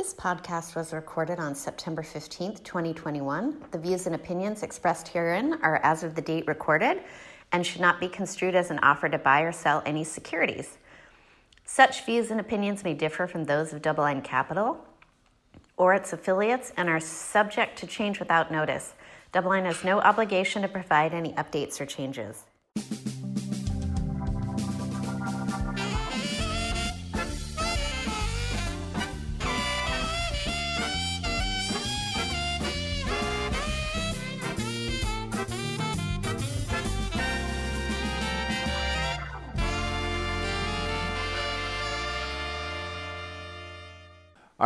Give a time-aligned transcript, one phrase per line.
[0.00, 3.66] This podcast was recorded on September 15th, 2021.
[3.70, 7.02] The views and opinions expressed herein are as of the date recorded
[7.52, 10.78] and should not be construed as an offer to buy or sell any securities.
[11.66, 14.82] Such views and opinions may differ from those of DoubleLine Capital
[15.76, 18.94] or its affiliates and are subject to change without notice.
[19.34, 22.44] DoubleLine has no obligation to provide any updates or changes.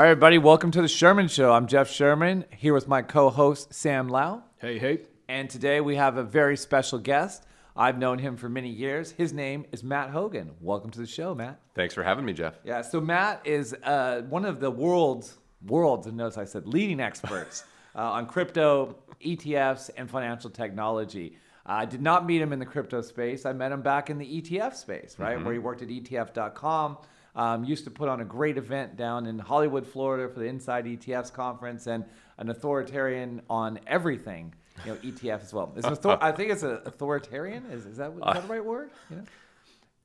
[0.04, 1.50] Right, everybody, welcome to the Sherman Show.
[1.50, 4.42] I'm Jeff Sherman here with my co host, Sam Lau.
[4.58, 4.98] Hey, hey.
[5.30, 7.46] And today we have a very special guest.
[7.74, 9.12] I've known him for many years.
[9.12, 10.50] His name is Matt Hougan.
[10.60, 11.58] Welcome to the show, Matt.
[11.74, 12.58] Thanks for having me, Jeff.
[12.64, 17.00] Yeah, so Matt is uh, one of the world's, world's, and notice I said leading
[17.00, 17.64] experts
[17.96, 21.38] uh, on crypto, ETFs, and financial technology.
[21.64, 23.46] I did not meet him in the crypto space.
[23.46, 26.98] I met him back in the ETF space, right, where he worked at ETF.com.
[27.36, 30.84] Um, used to put on a great event down in Hollywood, Florida for the Inside
[30.86, 32.04] ETFs conference and
[32.38, 34.54] an authoritarian on everything,
[34.84, 35.72] you know, ETF as well.
[35.76, 37.64] Is author- I think it's an authoritarian.
[37.72, 38.90] Is, is, that, is that the right word?
[39.10, 39.22] You know?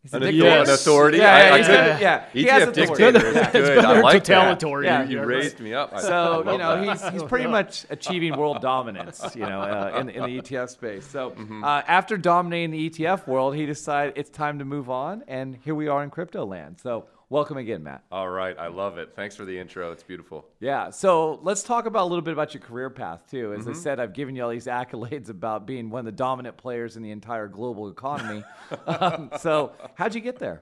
[0.01, 0.47] He's An, dictator.
[0.47, 1.17] an authority.
[1.17, 2.01] Yeah, I, yeah, I he's could- good.
[2.01, 3.03] Yeah, he has ETF authority.
[3.03, 3.51] dictator is Yeah.
[3.51, 3.85] good.
[3.85, 4.33] I like that.
[4.35, 5.11] totalitarian.
[5.11, 5.19] Yeah.
[5.21, 5.91] You raised me up.
[5.93, 6.97] I- I So you know that.
[7.01, 11.05] he's, he's pretty much achieving world dominance, you know, uh, in, in the ETF space.
[11.05, 11.63] So Mm-hmm.
[11.63, 15.75] uh, after dominating the ETF world, he decided it's time to move on, and here
[15.75, 16.79] we are in crypto land.
[16.81, 18.03] So welcome again, Matt.
[18.11, 19.13] All right, I love it.
[19.15, 19.91] Thanks for the intro.
[19.91, 20.45] It's beautiful.
[20.59, 20.89] Yeah.
[20.89, 23.53] So let's talk about a little bit about your career path too.
[23.53, 23.79] As I Mm-hmm.
[23.79, 27.03] said, I've given you all these accolades about being one of the dominant players in
[27.03, 28.43] the entire global economy.
[28.87, 30.61] um, so how'd you get there?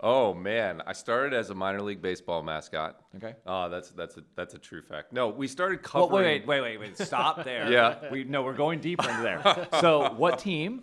[0.00, 3.00] Oh man, I started as a minor league baseball mascot.
[3.16, 3.34] Okay.
[3.46, 5.12] Oh, that's that's a that's a true fact.
[5.14, 6.24] No, we started Well, covering.
[6.24, 6.98] wait, wait, wait, wait, wait.
[7.06, 7.70] Stop there.
[7.70, 8.10] Yeah.
[8.10, 9.66] We no, we're going deeper into there.
[9.80, 10.82] So what team?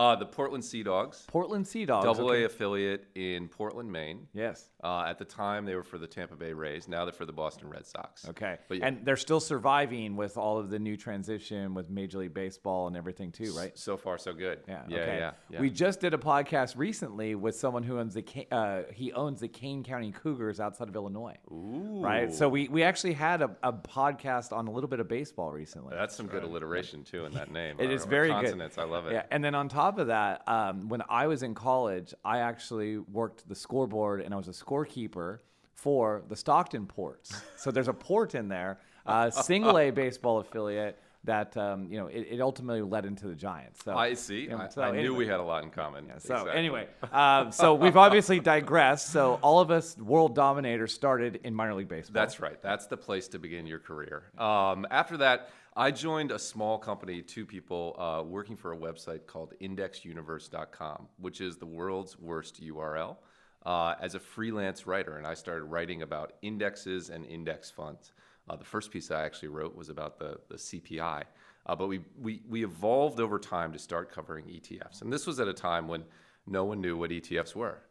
[0.00, 2.06] Uh, the Portland Sea Dogs, Portland Sea Dogs.
[2.06, 2.44] double okay.
[2.44, 4.28] A affiliate in Portland, Maine.
[4.32, 4.70] Yes.
[4.82, 6.88] Uh, at the time, they were for the Tampa Bay Rays.
[6.88, 8.26] Now they're for the Boston Red Sox.
[8.30, 8.56] Okay.
[8.66, 12.32] But yeah, And they're still surviving with all of the new transition with Major League
[12.32, 13.76] Baseball and everything too, right?
[13.78, 14.60] so far so good.
[14.66, 14.84] Yeah.
[14.88, 14.96] Yeah.
[14.96, 15.18] okay.
[15.18, 15.30] Yeah.
[15.50, 15.60] yeah.
[15.60, 19.48] We just did a podcast recently with someone who owns the uh, he owns the
[19.48, 21.36] Kane County Cougars outside of Illinois.
[21.52, 22.00] Ooh.
[22.02, 22.32] Right.
[22.32, 25.94] So we, we actually had a, a podcast on a little bit of baseball recently.
[25.94, 27.76] That's some good alliteration too in that name.
[27.78, 28.36] It is very good.
[28.36, 28.78] consonants.
[28.78, 29.12] I love it.
[29.12, 32.98] Yeah, and then on top of that, um, when I was in college, I actually
[32.98, 35.38] worked the scoreboard and I was a scorekeeper
[35.74, 37.40] for the Stockton Ports.
[37.56, 42.06] so there's a port in there, uh, single A baseball affiliate that um, you know
[42.06, 43.80] it, it ultimately led into the Giants.
[43.84, 44.42] So I see.
[44.42, 45.16] you know, I, so I knew anyway.
[45.18, 46.06] we had a lot in common.
[46.06, 46.52] Yeah, So Exactly.
[46.58, 49.10] anyway, um, so we've obviously digressed.
[49.10, 52.14] So all of us world dominators started in minor league baseball.
[52.14, 52.60] That's right.
[52.62, 54.22] That's the place to begin your career.
[54.38, 59.26] Um, after that, I joined a small company, two people, uh, working for a website
[59.26, 63.16] called IndexUniverse.com, which is the world's worst URL,
[63.64, 65.16] uh, as a freelance writer.
[65.16, 68.12] And I started writing about indexes and index funds.
[68.48, 71.22] Uh, the first piece I actually wrote was about the, the CPI.
[71.66, 75.02] Uh, but we, we, we evolved over time to start covering ETFs.
[75.02, 76.02] And this was at a time when
[76.48, 77.82] no one knew what ETFs were.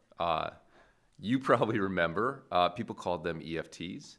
[1.20, 4.16] You probably remember uh, people called them EFTs.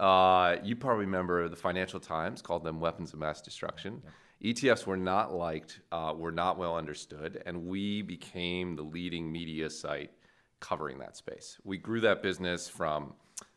[0.00, 4.02] Uh, you probably remember the Financial Times called them weapons of mass destruction.
[4.42, 9.68] ETFs were not liked, uh, were not well understood, and we became the leading media
[9.68, 10.12] site
[10.60, 11.58] covering that space.
[11.64, 13.14] We grew that business from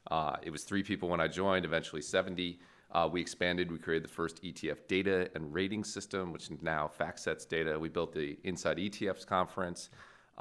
[0.09, 2.59] uh, it was three people when I joined, eventually 70.
[2.91, 3.71] Uh, we expanded.
[3.71, 7.79] We created the first ETF data and rating system, which is now FactSet's data.
[7.79, 9.89] We built the Inside ETFs conference.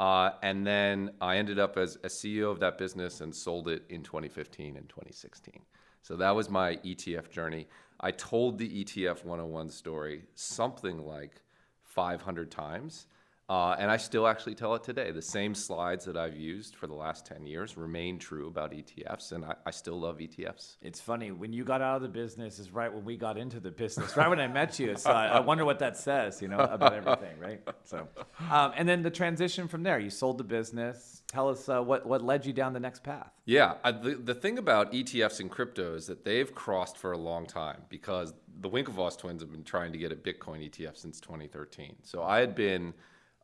[0.01, 3.83] Uh, and then I ended up as a CEO of that business and sold it
[3.91, 5.61] in 2015 and 2016.
[6.01, 7.69] So that was my ETF journey.
[8.01, 11.43] I told the ETF 101 story something like
[11.83, 13.09] 500 times.
[13.51, 15.11] Uh, and I still actually tell it today.
[15.11, 19.33] The same slides that I've used for the last 10 years remain true about ETFs,
[19.33, 20.77] and I, I still love ETFs.
[20.83, 23.59] It's funny when you got out of the business is right when we got into
[23.59, 24.95] the business, right when I met you.
[24.97, 27.61] So I, I wonder what that says, you know, about everything, right?
[27.83, 28.07] So,
[28.53, 31.23] um, and then the transition from there, you sold the business.
[31.27, 33.33] Tell us uh, what what led you down the next path.
[33.47, 37.19] Yeah, I, the, the thing about ETFs and crypto is that they've crossed for a
[37.19, 41.19] long time because the Winklevoss twins have been trying to get a Bitcoin ETF since
[41.19, 41.97] 2013.
[42.05, 42.95] So I had been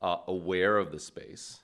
[0.02, 1.60] uh, aware of the space.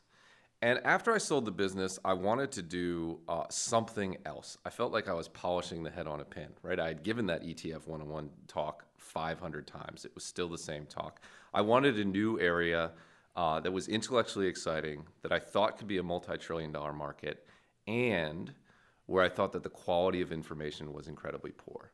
[0.62, 4.56] And after I sold the business, I wanted to do uh, something else.
[4.64, 6.78] I felt like I was polishing the head on a pin, right?
[6.78, 10.04] I had given that ETF 101 talk 500 times.
[10.04, 11.20] It was still the same talk.
[11.52, 12.92] I wanted a new area
[13.34, 17.46] uh, that was intellectually exciting, that I thought could be a multi trillion dollar market,
[17.88, 18.52] and
[19.06, 21.90] where I thought that the quality of information was incredibly poor.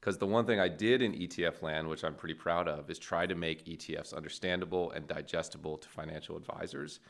[0.00, 2.98] Because the one thing I did in ETF land, which I'm pretty proud of, is
[2.98, 7.00] try to make ETFs understandable and digestible to financial advisors.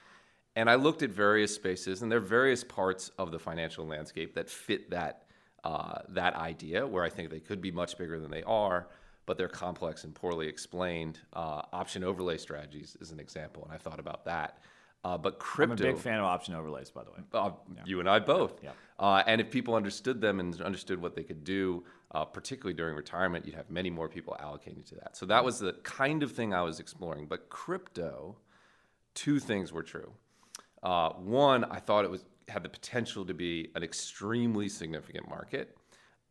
[0.57, 4.35] And I looked at various spaces, and there are various parts of the financial landscape
[4.35, 5.25] that fit that
[5.65, 8.89] uh, that idea, where I think they could be much bigger than they are,
[9.27, 11.19] but they're complex and poorly explained.
[11.33, 14.59] Uh, option overlay strategies is an example, and I thought about that.
[15.05, 17.19] Uh, but crypto, I'm a big fan of option overlays, by the way.
[17.33, 17.83] Uh, yeah.
[17.85, 18.61] You and I both.
[18.63, 18.71] Yeah.
[18.99, 22.97] Uh, and if people understood them and understood what they could do, uh, particularly during
[22.97, 25.17] retirement, you'd have many more people allocating to that.
[25.17, 27.27] So that was the kind of thing I was exploring.
[27.27, 28.37] But crypto,
[29.15, 30.13] two things were true.
[30.83, 35.77] Uh, one, I thought it was had the potential to be an extremely significant market,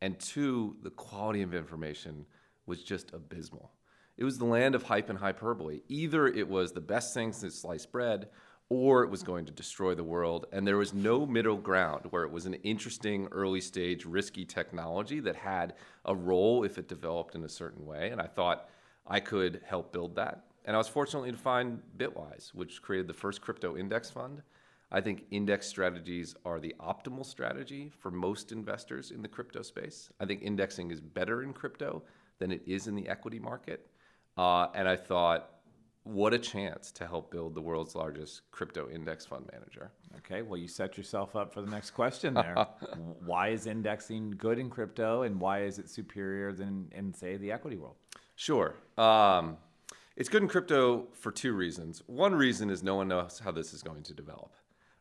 [0.01, 2.25] and two, the quality of information
[2.65, 3.71] was just abysmal.
[4.17, 5.81] It was the land of hype and hyperbole.
[5.89, 8.29] Either it was the best thing since sliced bread,
[8.69, 10.45] or it was going to destroy the world.
[10.51, 15.19] And there was no middle ground where it was an interesting, early stage, risky technology
[15.21, 15.73] that had
[16.05, 18.09] a role if it developed in a certain way.
[18.09, 18.69] And I thought
[19.05, 20.43] I could help build that.
[20.65, 24.41] And I was fortunate to find Bitwise, which created the first crypto index fund.
[24.91, 30.09] I think index strategies are the optimal strategy for most investors in the crypto space.
[30.19, 32.03] I think indexing is better in crypto
[32.39, 33.87] than it is in the equity market.
[34.37, 35.56] Uh, and I thought
[36.07, 39.91] what a chance to help build the world's largest crypto index fund manager.
[40.17, 42.55] Okay, well, you set yourself up for the next question there.
[43.25, 47.51] why is indexing good in crypto and why is it superior than in, say, the
[47.51, 47.95] equity world?
[48.35, 48.75] Sure.
[48.97, 49.57] Um,
[50.15, 52.01] it's good in crypto for two reasons.
[52.07, 54.55] One reason is no one knows how this is going to develop,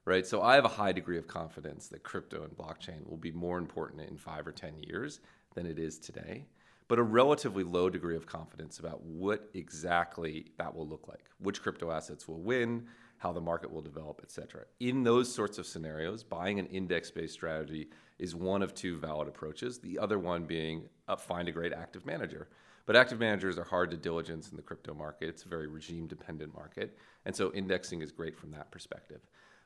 [0.05, 0.27] right?
[0.27, 3.59] So I have a high degree of confidence that crypto and blockchain will be more
[3.59, 5.21] important in five or 10 years
[5.55, 6.47] than it is today
[6.89, 11.63] but a relatively low degree of confidence about what exactly that will look like, which
[11.63, 12.87] crypto assets will win,
[13.19, 14.65] how the market will develop, et cetera.
[14.81, 17.89] In those sorts of scenarios, buying an index based strategy
[18.19, 22.07] is one of two valid approaches, the other one being uh, find a great active
[22.07, 22.49] manager.
[22.85, 25.29] But active managers are hard to diligence in the crypto market.
[25.29, 26.97] It's a very regime dependent market.
[27.25, 29.23] And so indexing is great from that perspective.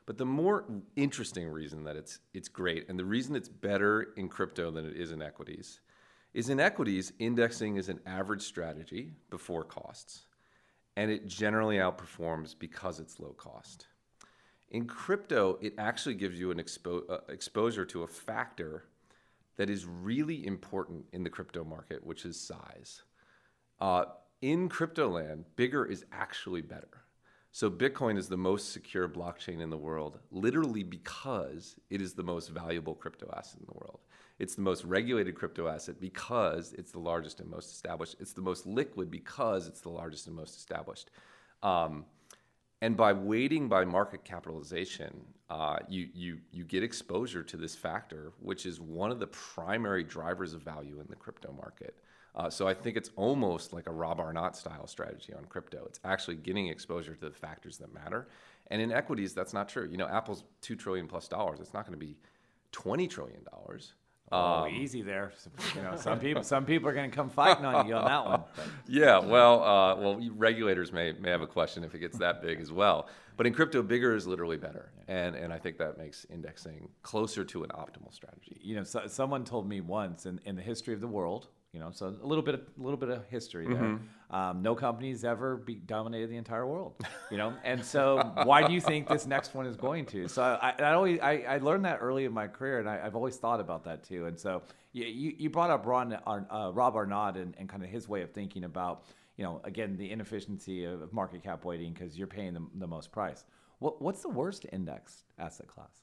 [0.07, 0.65] But the more
[0.95, 4.97] interesting reason that it's, it's great, and the reason it's better in crypto than it
[4.97, 5.81] is in equities,
[6.33, 10.23] is in equities, indexing is an average strategy before costs,
[10.95, 13.87] and it generally outperforms because it's low cost.
[14.69, 18.85] In crypto, it actually gives you an expo- uh, exposure to a factor
[19.57, 23.03] that is really important in the crypto market, which is size.
[23.81, 24.05] Uh,
[24.41, 27.03] in crypto land, bigger is actually better.
[27.51, 32.23] So, Bitcoin is the most secure blockchain in the world, literally because it is the
[32.23, 33.99] most valuable crypto asset in the world.
[34.41, 38.15] It's the most regulated crypto asset because it's the largest and most established.
[38.19, 41.11] It's the most liquid because it's the largest and most established.
[41.61, 42.05] Um,
[42.81, 45.13] and by weighting by market capitalization,
[45.51, 50.03] uh, you, you, you get exposure to this factor, which is one of the primary
[50.03, 51.93] drivers of value in the crypto market.
[52.33, 55.83] Uh, so I think it's almost like a Rob Arnott style strategy on crypto.
[55.85, 58.27] It's actually getting exposure to the factors that matter.
[58.71, 59.87] And in equities, that's not true.
[59.91, 61.59] You know, Apple's two trillion plus dollars.
[61.59, 62.15] It's not going to be
[62.71, 63.93] twenty trillion dollars.
[64.31, 65.33] Oh, um, easy there.
[65.75, 68.25] You know, some people some people are going to come fighting on you on that
[68.25, 68.43] one.
[68.55, 68.65] But.
[68.87, 72.59] Yeah, well, uh, well, regulators may may have a question if it gets that big
[72.59, 73.09] as well.
[73.37, 77.43] But in crypto, bigger is literally better, and and I think that makes indexing closer
[77.45, 78.57] to an optimal strategy.
[78.61, 81.79] You know, so, someone told me once in, in the history of the world, you
[81.79, 83.77] know, so a little bit, a little bit of history there.
[83.77, 84.35] Mm-hmm.
[84.35, 86.93] Um, no company's ever be dominated the entire world,
[87.31, 90.27] you know, and so why do you think this next one is going to?
[90.27, 93.15] So I, I always, I, I learned that early in my career, and I, have
[93.15, 94.25] always thought about that too.
[94.25, 98.07] And so you, you brought up Ron, uh, Rob Arnott and, and kind of his
[98.07, 99.05] way of thinking about,
[99.37, 103.11] you know, again the inefficiency of market cap weighting because you're paying the, the most
[103.11, 103.45] price.
[103.79, 106.01] What, what's the worst index asset class?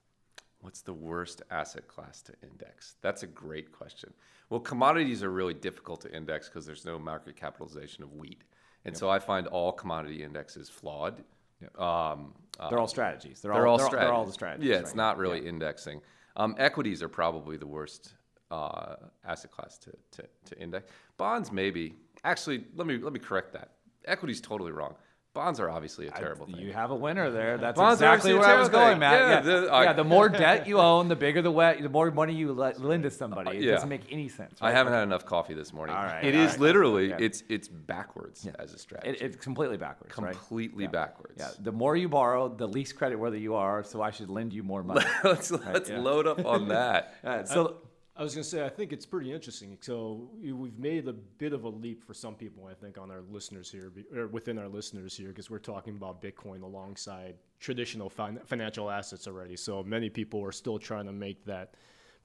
[0.61, 2.97] What's the worst asset class to index?
[3.01, 4.13] That's a great question.
[4.51, 8.43] Well, commodities are really difficult to index because there's no market capitalization of wheat.
[8.85, 8.99] And yep.
[8.99, 11.23] so I find all commodity indexes flawed.
[11.61, 11.81] Yep.
[11.81, 12.35] Um,
[12.69, 13.41] they're all strategies.
[13.41, 14.09] They're, they're all, all they're, strategies.
[14.09, 14.69] They're all the strategies.
[14.69, 14.97] Yeah, it's right?
[14.97, 16.01] not really indexing.
[16.37, 18.15] Um, equities are probably the worst
[18.51, 20.91] uh, asset class to, to, to index.
[21.17, 21.95] Bonds, maybe.
[22.25, 23.73] Actually, let me let me correct that.
[24.07, 24.95] Equities totally wrong.
[25.39, 26.67] Bonds are obviously a terrible I, thing.
[26.67, 27.59] You have a winner there.
[27.59, 29.13] That's Bonds exactly where I was going, Matt.
[29.13, 29.41] Yeah, yeah.
[29.41, 32.35] The, uh, yeah, the more debt you own, the bigger the wet, the more money
[32.35, 33.59] you let, lend to somebody.
[33.59, 33.75] It yeah.
[33.75, 34.61] doesn't make any sense.
[34.61, 34.71] Right?
[34.71, 35.95] I haven't had enough coffee this morning.
[35.95, 36.61] All right, it all is right.
[36.61, 37.19] literally yeah.
[37.21, 39.11] it's it's backwards as a strategy.
[39.11, 40.13] It, it's completely backwards.
[40.13, 40.93] Completely right?
[40.93, 41.35] backwards.
[41.37, 41.51] Yeah.
[41.61, 43.85] The more you borrow, the least credit worthy you are.
[43.85, 45.07] So I should lend you more money.
[45.23, 47.15] let's let's load up on that.
[47.47, 47.77] so
[48.19, 49.79] I was going to say, I think it's pretty interesting.
[49.81, 53.23] So we've made a bit of a leap for some people, I think, on our
[53.31, 58.41] listeners here, or within our listeners here, because we're talking about Bitcoin alongside traditional fin-
[58.45, 59.55] financial assets already.
[59.55, 61.75] So many people are still trying to make that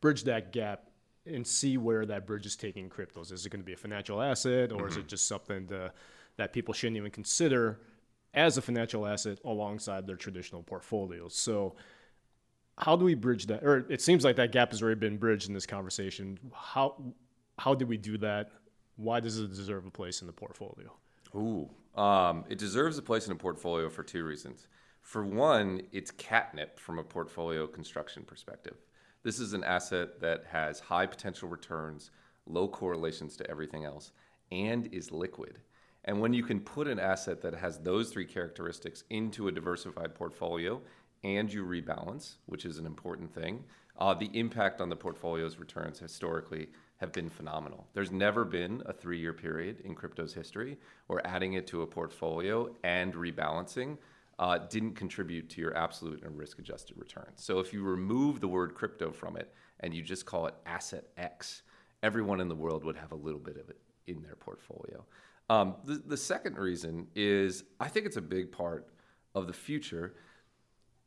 [0.02, 0.90] bridge that gap
[1.28, 3.32] and see where that bridge is taking cryptos.
[3.32, 5.10] Is it going to be a financial asset, or is it mm-hmm.
[5.10, 5.94] just something to,
[6.38, 7.82] that people shouldn't even consider
[8.34, 11.36] as a financial asset alongside their traditional portfolios?
[11.36, 11.76] So,
[12.78, 13.64] how do we bridge that?
[13.64, 16.40] Or it seems like that gap has already been bridged in this conversation.
[16.54, 16.96] How
[17.60, 18.52] how did we do that?
[18.96, 20.92] Why does it deserve a place in the portfolio?
[21.36, 24.68] Ooh, um, it deserves a place in a portfolio for two reasons.
[25.02, 28.78] For one, it's catnip from a portfolio construction perspective.
[29.24, 32.12] This is an asset that has high potential returns,
[32.46, 34.12] low correlations to everything else,
[34.52, 35.60] and is liquid.
[36.06, 40.14] And when you can put an asset that has those three characteristics into a diversified
[40.16, 40.82] portfolio
[41.24, 43.64] and you rebalance, which is an important thing,
[44.00, 47.88] uh, the impact on the portfolio's returns historically have been phenomenal.
[47.94, 50.78] There's never been a three year period in crypto's history
[51.08, 53.98] where adding it to a portfolio and rebalancing
[54.40, 57.44] uh, didn't contribute to your absolute and risk adjusted returns.
[57.44, 61.06] So if you remove the word crypto from it and you just call it asset
[61.18, 61.62] X,
[62.02, 63.78] everyone in the world would have a little bit of it
[64.08, 65.06] in their portfolio.
[65.50, 68.88] Um, the, the second reason is I think it's a big part
[69.36, 70.16] of the future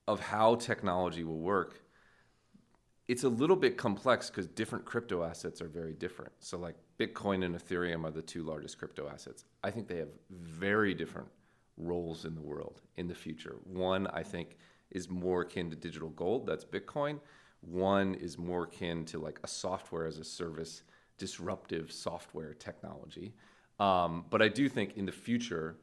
[0.07, 1.87] of how technology will work
[3.09, 6.33] it's a little bit complex because different crypto assets are very different.
[6.41, 9.45] So, like Bitcoin and Ethereum are the two largest crypto assets.
[9.63, 11.29] I think they have very different
[11.77, 13.57] roles in the world in the future.
[13.65, 14.57] One, I think,
[14.91, 17.21] is more akin to digital gold, that's Bitcoin.
[17.61, 20.83] One is more akin to like a software as a service,
[21.19, 23.35] disruptive software technology.
[23.79, 25.77] Um, but I do think in the future,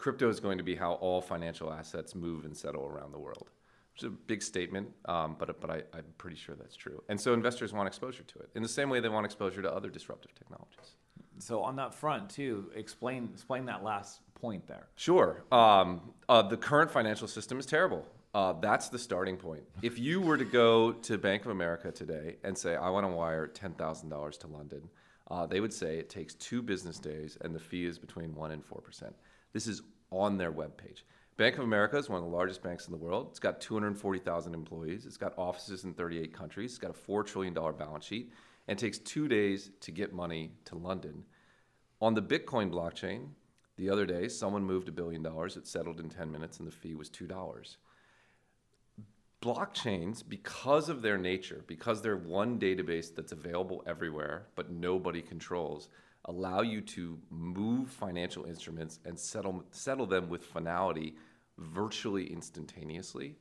[0.00, 3.50] crypto is going to be how all financial assets move and settle around the world.
[3.94, 7.02] It's a big statement, um, but but I, I'm pretty sure that's true.
[7.10, 9.70] And so investors want exposure to it in the same way they want exposure to
[9.70, 10.94] other disruptive technologies.
[11.38, 14.86] So on that front too, explain explain that last point there.
[14.96, 15.44] Sure.
[15.52, 18.06] Um, uh, the current financial system is terrible.
[18.32, 19.64] Uh, that's the starting point.
[19.82, 23.12] If you were to go to Bank of America today and say, "I want to
[23.12, 24.88] wire ten thousand dollars to London,"
[25.30, 28.50] uh, they would say it takes two business days and the fee is between one
[28.52, 29.14] and four percent.
[29.52, 31.02] This is on their webpage.
[31.36, 33.28] Bank of America is one of the largest banks in the world.
[33.30, 35.06] It's got 240,000 employees.
[35.06, 36.72] It's got offices in 38 countries.
[36.72, 38.30] It's got a $4 trillion balance sheet.
[38.68, 41.24] And takes two days to get money to London.
[42.00, 43.28] On the Bitcoin blockchain,
[43.76, 45.56] the other day, someone moved a billion dollars.
[45.56, 47.76] It settled in 10 minutes, and the fee was $2.
[49.40, 55.88] Blockchains, because of their nature, because they're one database that's available everywhere, but nobody controls,
[56.26, 61.16] allow you to move financial instruments and settle, settle them with finality
[61.58, 63.36] virtually instantaneously.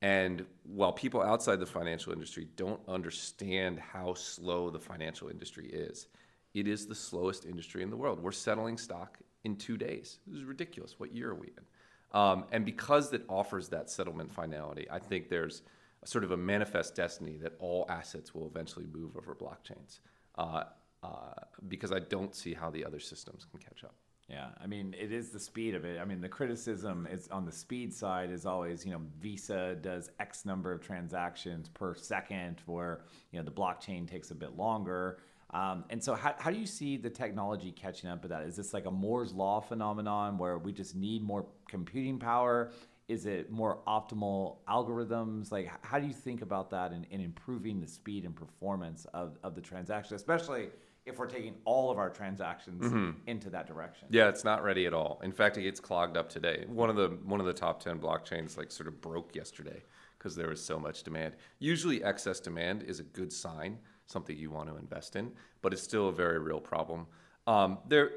[0.00, 6.08] And while people outside the financial industry don't understand how slow the financial industry is,
[6.54, 8.20] it is the slowest industry in the world.
[8.20, 10.18] We're settling stock in two days.
[10.26, 10.98] This is ridiculous.
[10.98, 12.18] What year are we in?
[12.18, 15.62] Um, and because it offers that settlement finality, I think there's
[16.04, 20.00] sort of a manifest destiny that all assets will eventually move over blockchains.
[20.36, 20.64] Uh,
[21.02, 21.32] uh,
[21.68, 23.94] because I don't see how the other systems can catch up.
[24.28, 26.00] Yeah, I mean, it is the speed of it.
[26.00, 30.10] I mean, the criticism is on the speed side is always, you know, Visa does
[30.20, 35.18] X number of transactions per second, where you know the blockchain takes a bit longer.
[35.50, 38.44] Um, and so, how, how do you see the technology catching up with that?
[38.44, 42.70] Is this like a Moore's law phenomenon where we just need more computing power?
[43.08, 45.52] Is it more optimal algorithms?
[45.52, 49.36] Like, how do you think about that in, in improving the speed and performance of,
[49.42, 50.68] of the transaction, especially
[51.04, 53.10] if we're taking all of our transactions mm-hmm.
[53.26, 54.06] into that direction.
[54.10, 55.20] Yeah, it's not ready at all.
[55.24, 56.64] In fact, it gets clogged up today.
[56.68, 59.82] One of the one of the top 10 blockchains like sort of broke yesterday
[60.18, 61.34] because there was so much demand.
[61.58, 65.82] Usually excess demand is a good sign, something you want to invest in, but it's
[65.82, 67.06] still a very real problem.
[67.46, 68.10] Um, there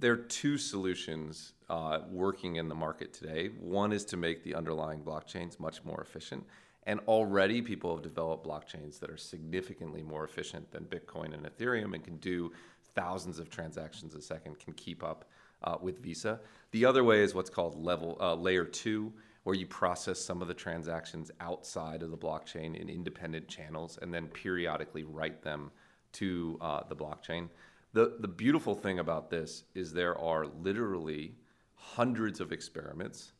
[0.00, 3.50] there are two solutions uh, working in the market today.
[3.60, 6.44] One is to make the underlying blockchains much more efficient.
[6.86, 11.94] And already people have developed blockchains that are significantly more efficient than Bitcoin and Ethereum
[11.94, 12.52] and can do
[12.94, 15.24] thousands of transactions a second, can keep up
[15.62, 16.40] uh, with Visa.
[16.72, 19.12] The other way is what's called level uh, layer two,
[19.44, 24.12] where you process some of the transactions outside of the blockchain in independent channels and
[24.12, 25.70] then periodically write them
[26.12, 27.48] to uh, the blockchain.
[27.92, 31.34] The, the beautiful thing about this is there are literally
[31.74, 33.32] hundreds of experiments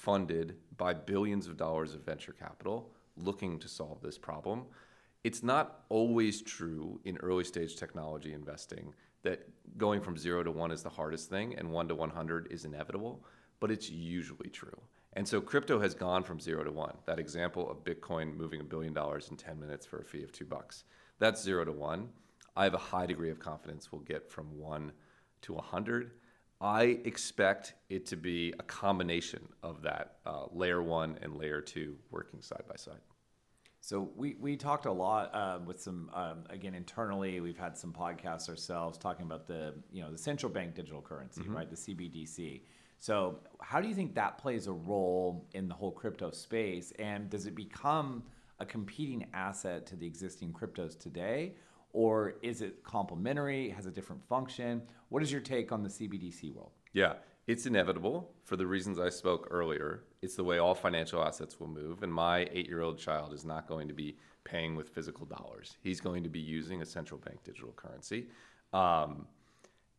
[0.00, 4.64] funded by billions of dollars of venture capital looking to solve this problem.
[5.24, 10.70] It's not always true in early stage technology investing that going from zero to one
[10.70, 13.22] is the hardest thing and one to 100 is inevitable,
[13.60, 14.80] but it's usually true.
[15.12, 16.96] And so crypto has gone from zero to one.
[17.04, 20.32] That example of Bitcoin moving a billion dollars in 10 minutes for a fee of
[20.32, 20.84] two bucks,
[21.18, 22.08] that's zero to one.
[22.56, 24.92] I have a high degree of confidence we'll get from one
[25.42, 26.12] to 100
[26.60, 31.96] I expect it to be a combination of that uh, layer one and layer two
[32.10, 33.00] working side by side.
[33.80, 37.40] So we, we talked a lot uh, with some um, again internally.
[37.40, 41.42] We've had some podcasts ourselves talking about the you know the central bank digital currency,
[41.48, 41.68] right?
[41.68, 42.60] The CBDC.
[42.98, 46.92] So how do you think that plays a role in the whole crypto space?
[46.98, 48.22] And does it become
[48.60, 51.54] a competing asset to the existing cryptos today,
[51.92, 53.70] or is it complementary?
[53.70, 54.82] Has a different function?
[55.08, 56.72] What is your take on the CBDC world?
[56.92, 57.14] Yeah,
[57.46, 60.04] it's inevitable for the reasons I spoke earlier.
[60.22, 63.44] It's the way all financial assets will move, and my eight year old child is
[63.44, 65.76] not going to be paying with physical dollars.
[65.82, 68.26] He's going to be using a central bank digital currency.
[68.72, 69.26] Um,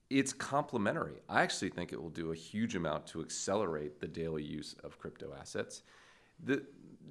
[0.10, 1.22] it's complementary.
[1.30, 5.00] I actually think it will do a huge amount to accelerate the daily use of
[5.00, 5.84] crypto assets.
[6.44, 6.64] The,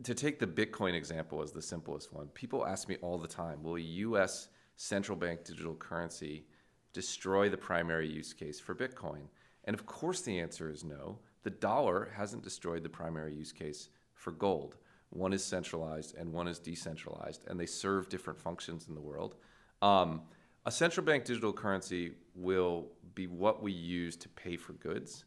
[0.03, 3.63] to take the Bitcoin example as the simplest one, people ask me all the time
[3.63, 4.49] will a US
[4.81, 6.47] central bank digital currency
[6.95, 9.29] destroy the primary use case for Bitcoin?
[9.65, 11.19] And of course, the answer is no.
[11.43, 14.77] The dollar hasn't destroyed the primary use case for gold.
[15.11, 19.35] One is centralized and one is decentralized, and they serve different functions in the world.
[19.83, 20.23] Um,
[20.65, 25.25] a central bank digital currency will be what we use to pay for goods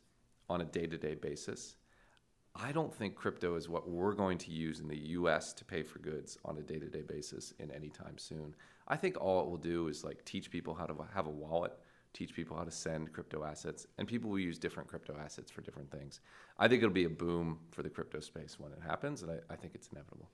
[0.49, 1.75] on a day to day basis.
[2.55, 5.83] I don't think crypto is what we're going to use in the US to pay
[5.83, 8.55] for goods on a day to day basis in any time soon.
[8.87, 11.73] I think all it will do is like teach people how to have a wallet,
[12.13, 15.61] teach people how to send crypto assets, and people will use different crypto assets for
[15.61, 16.19] different things.
[16.57, 19.53] I think it'll be a boom for the crypto space when it happens, and I,
[19.53, 20.29] I think it's inevitable.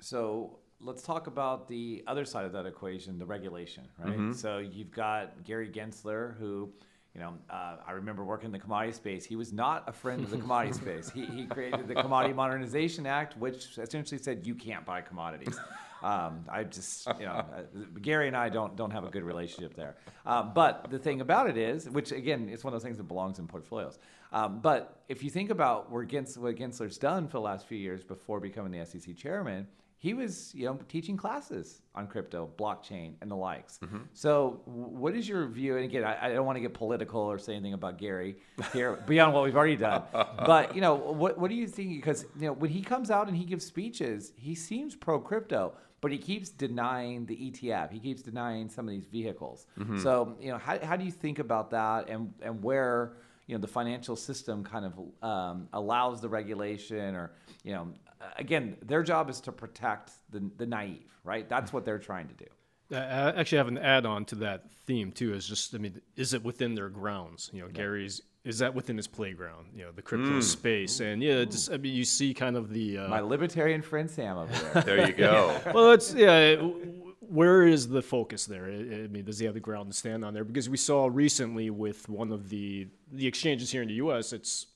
[0.00, 4.12] So let's talk about the other side of that equation, the regulation, right?
[4.12, 4.32] Mm-hmm.
[4.32, 6.70] So you've got Gary Gensler, who,
[7.14, 9.24] you know, uh, I remember working in the commodity space.
[9.24, 11.10] He was not a friend of the commodity space.
[11.10, 15.58] He, he created the Commodity Modernization Act, which essentially said you can't buy commodities.
[16.04, 17.62] Um, I just, you know, uh,
[18.02, 19.96] Gary and I don't don't have a good relationship there.
[20.26, 23.04] Uh, but the thing about it is, which again, it's one of those things that
[23.04, 23.98] belongs in portfolios.
[24.30, 27.78] Um, but if you think about where Gens- what Gensler's done for the last few
[27.78, 29.66] years before becoming the SEC chairman,
[30.04, 33.78] he was, you know, teaching classes on crypto, blockchain, and the likes.
[33.82, 34.00] Mm-hmm.
[34.12, 35.76] So, what is your view?
[35.76, 38.36] And again, I, I don't want to get political or say anything about Gary
[38.74, 40.02] here beyond what we've already done.
[40.12, 43.28] But you know, what what do you thinking Because you know, when he comes out
[43.28, 47.90] and he gives speeches, he seems pro crypto, but he keeps denying the ETF.
[47.90, 49.66] He keeps denying some of these vehicles.
[49.78, 50.00] Mm-hmm.
[50.00, 53.14] So, you know, how how do you think about that, and and where
[53.46, 57.88] you know the financial system kind of um, allows the regulation or you know
[58.36, 62.34] again their job is to protect the, the naive right that's what they're trying to
[62.34, 62.46] do
[62.92, 65.32] I I actually have an add-on to that theme too.
[65.32, 67.50] Is just, I mean, is it within their grounds?
[67.52, 69.68] You know, Gary's is that within his playground?
[69.74, 72.98] You know, the crypto space, and yeah, just I mean, you see kind of the
[72.98, 75.58] uh, my libertarian friend sam over there There you go.
[75.74, 76.56] well, it's yeah.
[76.56, 78.66] w- Where is the focus there?
[78.66, 80.44] I mean, does he have the ground to stand on there?
[80.44, 84.66] Because we saw recently with one of the the exchanges here in the U.S., it's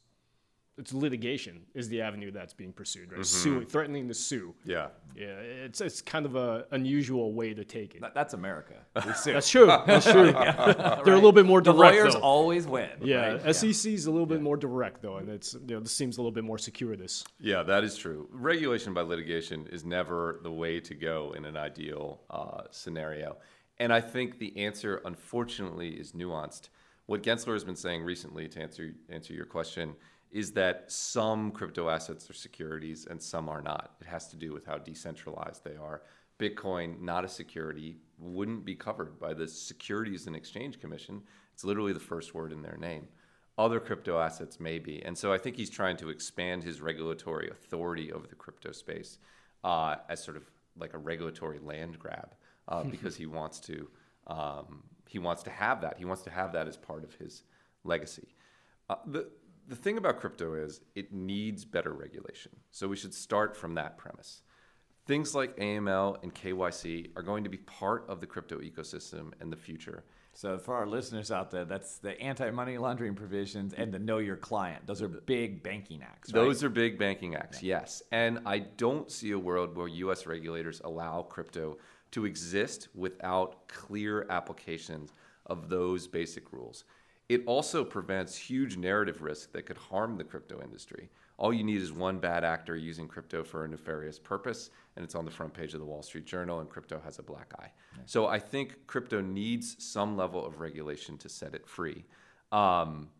[0.78, 3.26] it's litigation is the avenue that's being pursued, right?
[3.26, 4.54] Suing, threatening to sue.
[4.64, 4.88] yeah.
[5.16, 8.00] Yeah, it's it's kind of a unusual way to take it.
[8.02, 8.74] That- that's america.
[8.94, 9.66] That's true.
[9.66, 10.30] That's true.
[10.32, 11.96] They're a little bit more the direct.
[11.96, 12.20] lawyers though.
[12.20, 13.54] always win yeah, right?
[13.56, 16.20] SEC is a little bit more direct though, and it's you know this seems a
[16.20, 17.24] little bit more circuitous.
[17.40, 18.28] Yeah, that is true.
[18.30, 23.38] Regulation by litigation is never the way to go in an ideal uh, scenario.
[23.80, 26.68] And I think the answer, unfortunately, is nuanced.
[27.06, 29.94] What Gensler has been saying recently, to answer answer your question,
[30.30, 33.92] is that some crypto assets are securities and some are not.
[34.00, 36.02] It has to do with how decentralized they are.
[36.38, 41.22] Bitcoin, not a security, wouldn't be covered by the Securities and Exchange Commission.
[41.52, 43.08] It's literally the first word in their name.
[43.56, 45.02] Other crypto assets may be.
[45.04, 49.18] And so I think he's trying to expand his regulatory authority over the crypto space
[49.64, 50.44] uh, as sort of
[50.78, 52.34] like a regulatory land grab
[52.68, 53.88] uh, because he wants to
[54.28, 55.96] um, he wants to have that.
[55.98, 57.42] He wants to have that as part of his
[57.82, 58.28] legacy.
[58.90, 59.30] Uh, the
[59.68, 62.52] the thing about crypto is it needs better regulation.
[62.70, 64.42] So we should start from that premise.
[65.06, 69.50] Things like AML and KYC are going to be part of the crypto ecosystem in
[69.50, 70.04] the future.
[70.34, 74.36] so for our listeners out there that's the anti-money laundering provisions and the know your
[74.36, 76.40] client those are big banking acts right?
[76.40, 78.02] Those are big banking acts, yes.
[78.12, 81.78] And I don't see a world where US regulators allow crypto
[82.12, 85.12] to exist without clear applications
[85.46, 86.84] of those basic rules.
[87.28, 91.10] It also prevents huge narrative risk that could harm the crypto industry.
[91.36, 95.14] All you need is one bad actor using crypto for a nefarious purpose, and it's
[95.14, 97.70] on the front page of the Wall Street Journal, and crypto has a black eye.
[98.06, 102.04] So I think crypto needs some level of regulation to set it free.
[102.50, 103.10] Um,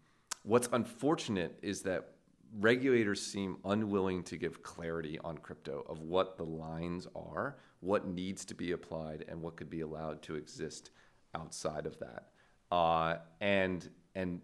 [0.42, 2.14] what's unfortunate is that
[2.59, 8.47] regulators seem unwilling to give clarity on crypto of what the lines are, what needs
[8.47, 10.90] to be applied, and what could be allowed to exist
[11.35, 12.29] outside of that.
[12.71, 14.40] Uh, and and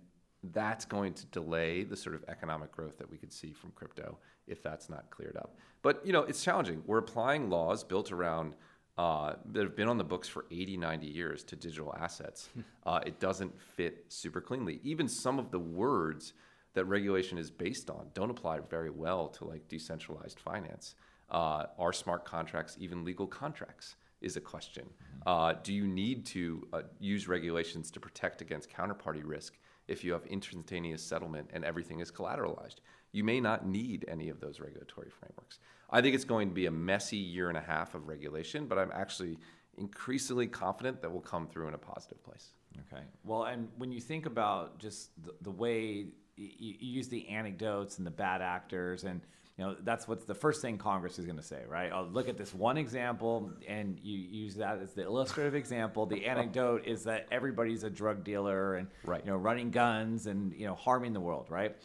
[0.53, 4.17] that's going to delay the sort of economic growth that we could see from crypto
[4.47, 5.57] if that's not cleared up.
[5.83, 6.83] But you know, it's challenging.
[6.87, 8.55] We're applying laws built around
[8.97, 12.49] uh, that have been on the books for 80, 90 years to digital assets.
[12.87, 14.79] Uh, it doesn't fit super cleanly.
[14.83, 16.35] Even some of the words
[16.75, 20.95] that regulation is based on don't apply very well to like decentralized finance.
[21.31, 23.97] Uh, are smart contracts even legal contracts?
[24.21, 24.87] Is a question.
[25.27, 29.55] Uh, do you need to uh, use regulations to protect against counterparty risk
[29.89, 32.77] if you have instantaneous settlement and everything is collateralized?
[33.13, 35.59] You may not need any of those regulatory frameworks.
[35.91, 38.79] I think it's going to be a messy year and a half of regulation, but
[38.79, 39.39] I'm actually
[39.79, 42.51] increasingly confident that we'll come through in a positive place.
[42.93, 43.03] Okay.
[43.25, 47.99] Well, and when you think about just the, the way you, you use the anecdotes
[47.99, 49.21] and the bad actors and
[49.57, 51.93] you know that's what's the first thing congress is going to say right?
[51.93, 56.07] I'll look at this one example and you use that as the illustrative example.
[56.07, 59.23] The anecdote is that everybody's a drug dealer and Right.
[59.25, 61.77] you know running guns and you know harming the world right?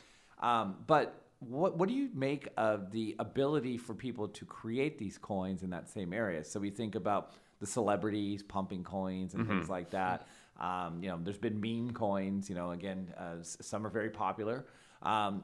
[0.41, 5.17] Um, but what, what do you make of the ability for people to create these
[5.17, 6.43] coins in that same area?
[6.43, 7.31] So we think about
[7.61, 10.27] the celebrities pumping coins and things like that
[10.59, 14.65] um, you know there's been meme coins you know again uh, some are very popular
[15.01, 15.43] um,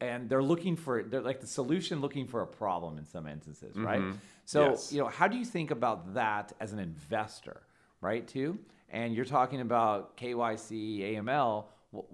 [0.00, 3.76] and they're looking for they're like the solution looking for a problem in some instances
[3.76, 4.02] right
[4.44, 4.92] so Yes.
[4.92, 7.62] you know how do you think about that as an investor
[8.00, 8.58] right too
[8.90, 11.64] and you're talking about kyc aml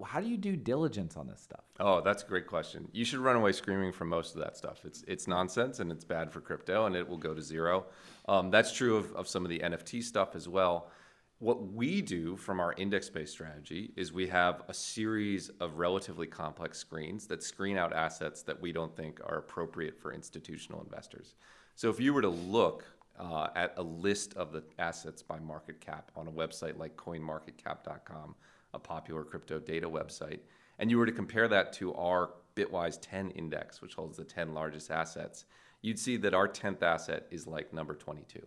[0.05, 2.87] how do you do diligence on this stuff Oh, that's a great question.
[2.91, 4.85] You should run away screaming from most of that stuff.
[4.85, 7.85] It's it's nonsense and it's bad for crypto and it will go to zero.
[8.29, 10.91] Um, that's true of, of some of the NFT stuff as well.
[11.39, 16.27] What we do from our index based strategy is we have a series of relatively
[16.27, 21.35] complex screens that screen out assets that we don't think are appropriate for institutional investors.
[21.75, 22.85] So if you were to look
[23.19, 28.35] uh, at a list of the assets by market cap on a website like coinmarketcap.com,
[28.73, 30.39] a popular crypto data website,
[30.79, 34.53] and you were to compare that to our Bitwise 10 index, which holds the 10
[34.53, 35.45] largest assets,
[35.81, 38.41] you'd see that our 10th asset is like number 22.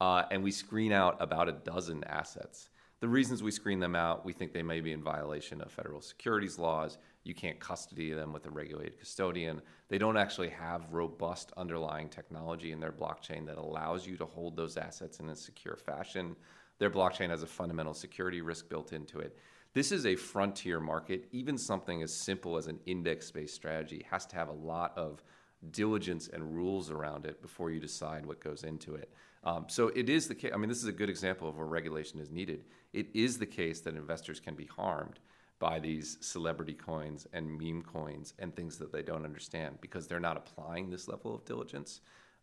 [0.00, 2.68] Uh, and we screen out about a dozen assets.
[3.00, 6.00] The reasons we screen them out, we think they may be in violation of federal
[6.00, 6.96] securities laws.
[7.24, 9.60] You can't custody them with a regulated custodian.
[9.88, 14.56] They don't actually have robust underlying technology in their blockchain that allows you to hold
[14.56, 16.36] those assets in a secure fashion.
[16.78, 19.36] Their blockchain has a fundamental security risk built into it.
[19.74, 21.28] This is a frontier market.
[21.32, 25.22] Even something as simple as an index based strategy has to have a lot of
[25.70, 29.12] diligence and rules around it before you decide what goes into it.
[29.46, 30.50] Um, so it is the case.
[30.52, 32.64] I mean, this is a good example of where regulation is needed.
[32.92, 35.20] It is the case that investors can be harmed
[35.60, 40.20] by these celebrity coins and meme coins and things that they don't understand because they're
[40.20, 42.00] not applying this level of diligence.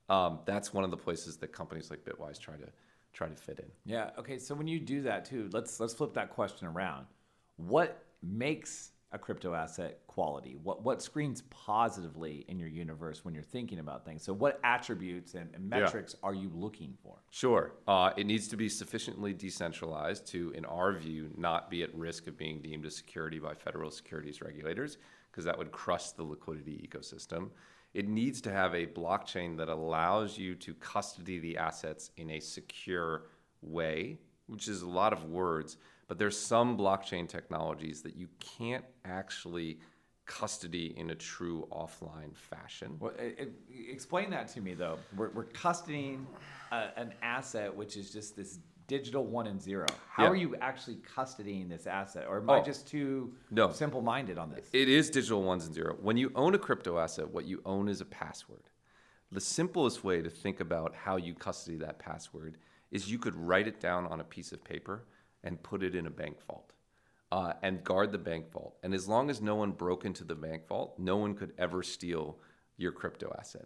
[0.07, 2.69] Um, that's one of the places that companies like Bitwise try to
[3.11, 3.65] try to fit in.
[3.85, 4.11] Yeah.
[4.17, 4.39] Okay.
[4.39, 7.05] So when you do that too, let's let's flip that question around.
[7.57, 10.57] What makes a crypto asset quality?
[10.63, 14.23] What what screens positively in your universe when you're thinking about things?
[14.23, 15.81] So what attributes and, and Yeah.
[15.81, 17.19] metrics are you looking for?
[17.29, 17.75] Sure.
[17.87, 22.27] Uh, it needs to be sufficiently decentralized to, in our view, not be at risk
[22.27, 24.97] of being deemed a security by federal securities regulators,
[25.31, 27.51] because that would crush the liquidity ecosystem.
[27.93, 32.39] It needs to have a blockchain that allows you to custody the assets in a
[32.39, 33.27] secure
[33.61, 35.77] way, which is a lot of words,
[36.13, 39.79] but there's some blockchain technologies that you can't actually
[40.27, 42.97] custody in a true offline fashion.
[42.99, 44.99] Well, e- e- explain that to me though.
[45.17, 46.27] We're, we're custodying
[46.71, 49.87] a, an asset which is just this digital one and zero.
[50.07, 50.29] How Yeah.
[50.29, 52.63] are you actually custodying this asset, or am I Oh.
[52.63, 53.71] just too No.
[53.71, 54.69] simple-minded on this?
[54.71, 55.97] It is digital ones and zero.
[55.99, 58.69] When you own a crypto asset, what you own is a password.
[59.31, 62.59] The simplest way to think about how you custody that password
[62.91, 65.05] is you could write it down on a piece of paper
[65.43, 66.73] and put it in a bank vault
[67.33, 68.77] uh, and guard the bank vault.
[68.83, 71.81] And as long as no one broke into the bank vault, no one could ever
[71.81, 72.37] steal
[72.77, 73.65] your crypto asset.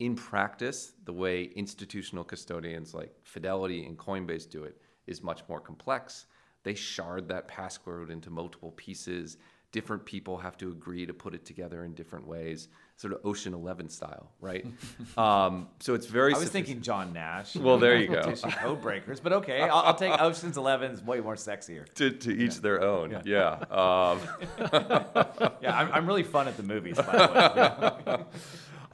[0.00, 5.60] In practice, the way institutional custodians like Fidelity and Coinbase do it is much more
[5.60, 6.26] complex.
[6.62, 9.38] They shard that password into multiple pieces.
[9.76, 13.52] Different people have to agree to put it together in different ways, sort of Ocean
[13.52, 14.64] Eleven style, right?
[15.18, 16.32] um, so it's very.
[16.34, 17.54] I was thinking John Nash.
[17.54, 18.34] Well, there you go.
[18.62, 21.84] Code breakers, but okay, I'll, I'll take Ocean's Eleven is way more sexier.
[21.96, 23.20] to, to each their own.
[23.26, 23.58] Yeah.
[23.70, 24.20] Um,
[25.60, 26.96] Yeah, I'm, I'm really fun at the movies.
[26.96, 28.24] By the way.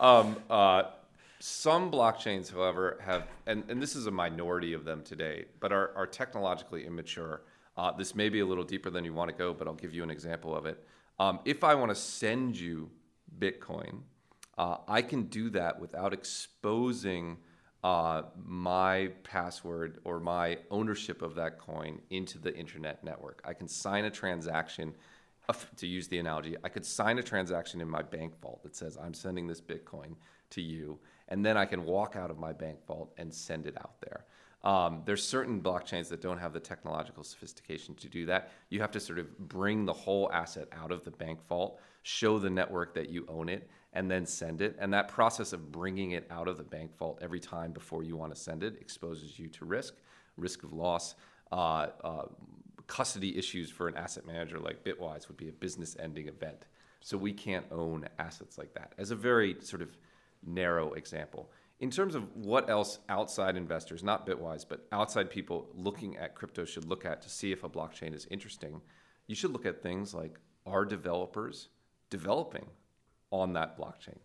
[0.01, 0.83] Um, uh,
[1.39, 5.93] some blockchains, however, have, and, and this is a minority of them today, but are,
[5.95, 7.43] are technologically immature.
[7.77, 9.95] Uh, this may be a little deeper than you want to go, but I'll give
[9.95, 10.85] you an example of it.
[11.19, 12.91] Um, if I want to send you
[13.39, 14.01] Bitcoin,
[14.59, 17.39] uh, I can do that without exposing
[17.83, 23.43] uh, my password or my ownership of that coin into the internet network.
[23.45, 24.95] I can sign a transaction
[25.77, 28.97] to use the analogy, I could sign a transaction in my bank vault that says
[28.97, 30.15] I'm sending this Bitcoin
[30.51, 33.77] to you, and then I can walk out of my bank vault and send it
[33.79, 34.25] out there.
[34.65, 38.51] Um, there's certain blockchains that don't have the technological sophistication to do that.
[38.71, 42.39] You have to sort of bring the whole asset out of the bank vault, show
[42.39, 44.77] the network that you own it, and then send it.
[44.79, 48.17] And that process of bringing it out of the bank vault every time before you
[48.17, 49.95] want to send it exposes you to risk,
[50.37, 51.17] risk of loss.
[51.51, 52.25] Uh, uh,
[52.87, 56.67] custody issues for an asset manager like Bitwise would be a business ending event.
[57.01, 59.97] So we can't own assets like that as a very sort of
[60.47, 61.51] narrow example.
[61.83, 66.65] In terms of what else outside investors, not Bitwise, but outside people looking at crypto
[66.65, 68.81] should look at to see if a blockchain is interesting,
[69.27, 71.71] you should look at things like are developers
[72.09, 72.67] developing
[73.33, 74.19] on that blockchain?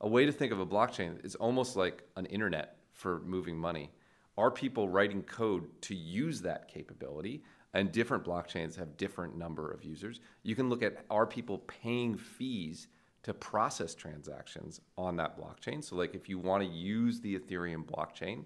[0.00, 3.92] A way to think of a blockchain is almost like an internet for moving money.
[4.36, 7.44] Are people writing code to use that capability?
[7.72, 10.18] And different blockchains have different number of users.
[10.42, 12.88] You can look at are people paying fees
[13.26, 15.82] to process transactions on that blockchain.
[15.82, 18.44] So, like if you want to use the Ethereum blockchain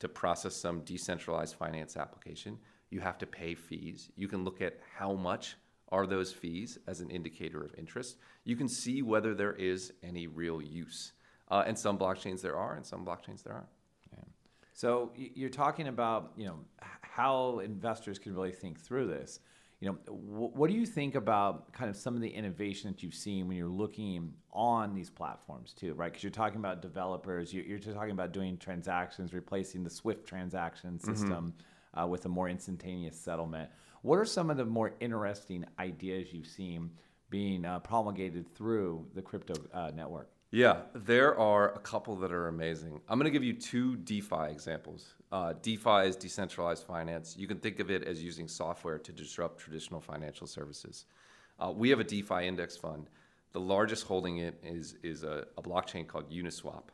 [0.00, 2.58] to process some decentralized finance application,
[2.90, 4.10] you have to pay fees.
[4.16, 5.56] You can look at how much
[5.90, 8.18] are those fees as an indicator of interest.
[8.44, 11.12] You can see whether there is any real use.
[11.50, 13.68] Uh, and some blockchains there are, and some blockchains there aren't.
[14.74, 16.58] So you're talking about you know
[17.00, 19.40] how investors can really think through this.
[19.80, 23.14] You know, what do you think about kind of some of the innovation that you've
[23.14, 26.10] seen when you're looking on these platforms too, right?
[26.10, 30.98] Because you're talking about developers, you're, just talking about doing transactions, replacing the Swift transaction
[30.98, 31.12] mm-hmm.
[31.12, 32.00] system mm-hmm.
[32.00, 33.70] uh, with a more instantaneous settlement.
[34.02, 36.90] What are some of the more interesting ideas you've seen
[37.30, 40.28] being uh, promulgated through the crypto uh, network?
[40.50, 43.02] Yeah, there are a couple that are amazing.
[43.06, 45.14] I'm going to give you two DeFi examples.
[45.30, 47.36] Uh, DeFi is decentralized finance.
[47.36, 51.04] You can think of it as using software to disrupt traditional financial services.
[51.60, 53.10] Uh, we have a DeFi index fund.
[53.52, 56.84] The largest holding it is, is a, a blockchain called Uniswap.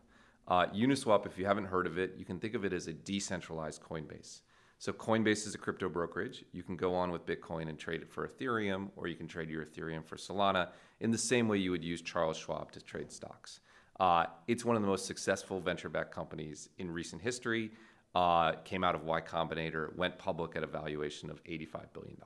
[0.48, 2.92] Uh, Uniswap, if you haven't heard of it, you can think of it as a
[2.92, 4.40] decentralized Coinbase.
[4.78, 6.44] So Coinbase is a crypto brokerage.
[6.52, 9.48] You can go on with Bitcoin and trade it for Ethereum, or you can trade
[9.48, 10.68] your Ethereum for Solana
[11.00, 13.60] in the same way you would use Charles Schwab to trade stocks.
[14.00, 17.70] Uh, it's one of the most successful venture-backed companies in recent history.
[18.14, 22.16] Uh, came out of Y Combinator, went public at a valuation of $85 billion.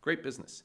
[0.00, 0.64] Great business.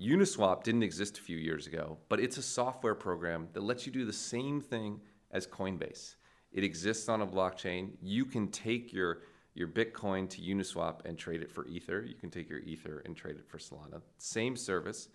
[0.00, 3.92] Uniswap didn't exist a few years ago, but it's a software program that lets you
[3.92, 6.14] do the same thing as Coinbase.
[6.52, 7.90] It exists on a blockchain.
[8.02, 9.20] You can take your
[9.60, 12.02] your Bitcoin to Uniswap and trade it for Ether.
[12.08, 14.00] You can take your Ether and trade it for Solana.
[14.16, 15.10] Same service,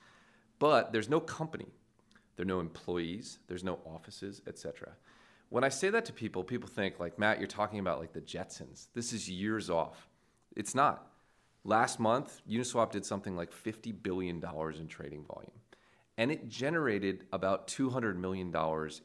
[0.59, 1.65] but there's no company.
[2.35, 4.91] There are no employees, there's no offices, etc.
[5.49, 8.21] When I say that to people, people think like, "Matt, you're talking about like the
[8.21, 8.87] Jetsons.
[8.93, 10.07] This is years off."
[10.55, 11.07] It's not.
[11.63, 14.35] Last month, Uniswap did something like $50 billion
[14.79, 15.59] in trading volume,
[16.19, 18.53] and it generated about $200 million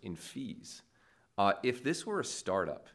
[0.02, 0.82] in fees.
[1.38, 2.88] Uh, if this were a startup,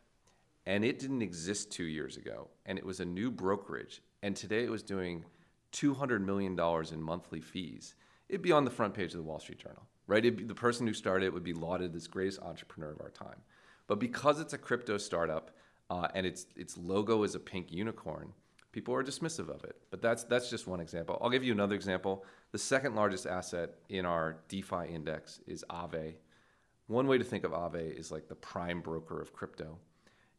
[0.65, 4.63] and it didn't exist two years ago, and it was a new brokerage, and today
[4.63, 5.23] it was doing
[5.73, 6.60] $200 million
[6.91, 7.95] in monthly fees,
[8.30, 10.23] it'd be on the front page of the Wall Street Journal, right?
[10.23, 13.41] Be, the person who started it would be lauded as greatest entrepreneur of our time.
[13.88, 15.51] But because it's a crypto startup
[15.89, 18.34] uh, and its, its logo is a pink unicorn,
[18.71, 19.75] people are dismissive of it.
[19.91, 21.19] But that's, that's just one example.
[21.21, 22.25] I'll give you another example.
[22.51, 26.15] The second largest asset in our DeFi index is Aave.
[26.88, 29.78] One way to think of Aave is like the prime broker of crypto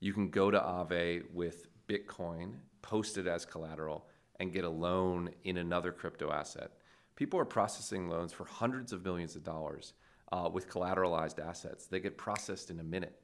[0.00, 4.06] you can go to Aave with Bitcoin, post it as collateral,
[4.38, 6.72] and get a loan in another crypto asset.
[7.14, 9.94] People are processing loans for hundreds of millions of dollars
[10.32, 11.86] uh, with collateralized assets.
[11.86, 13.18] They get processed in a minute.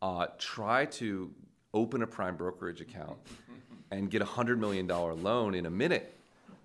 [0.00, 1.30] Uh, try to
[1.72, 3.16] open a prime brokerage account
[3.90, 6.16] and get a $100 million loan in a minute.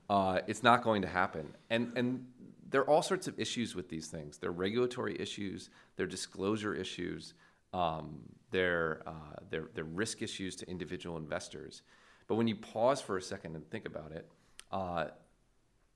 [0.10, 1.48] Uh, it's not going to happen.
[1.70, 2.26] And, and
[2.70, 4.38] there are all sorts of issues with these things.
[4.38, 7.34] There are regulatory issues, there are disclosure issues
[7.74, 8.20] um,
[8.52, 11.82] their, uh, their, their risk issues to individual investors.
[12.28, 14.30] But when you pause for a second and think about it,
[14.72, 15.06] uh,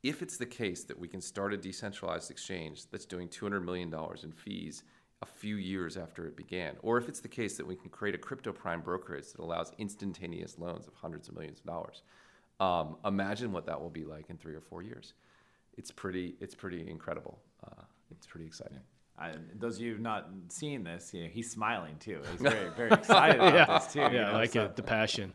[0.01, 3.93] if it's the case that we can start a decentralized exchange that's doing $200 million
[4.23, 4.83] in fees
[5.21, 8.13] a few years after it began, or if it's the case that we can create
[8.13, 12.03] a crypto prime brokerage that allows instantaneous loans of hundreds of millions of dollars,
[12.59, 15.13] um, imagine what that will be like in three or four years.
[15.77, 17.39] It's pretty, it's pretty incredible.
[17.65, 18.81] Uh, it's pretty exciting.
[19.17, 22.21] I, those of you not seeing this, you know, he's smiling too.
[22.31, 23.79] He's very, very excited about yeah.
[23.79, 23.99] this too.
[23.99, 24.63] Yeah, you know, I like so.
[24.63, 25.33] it, the passion.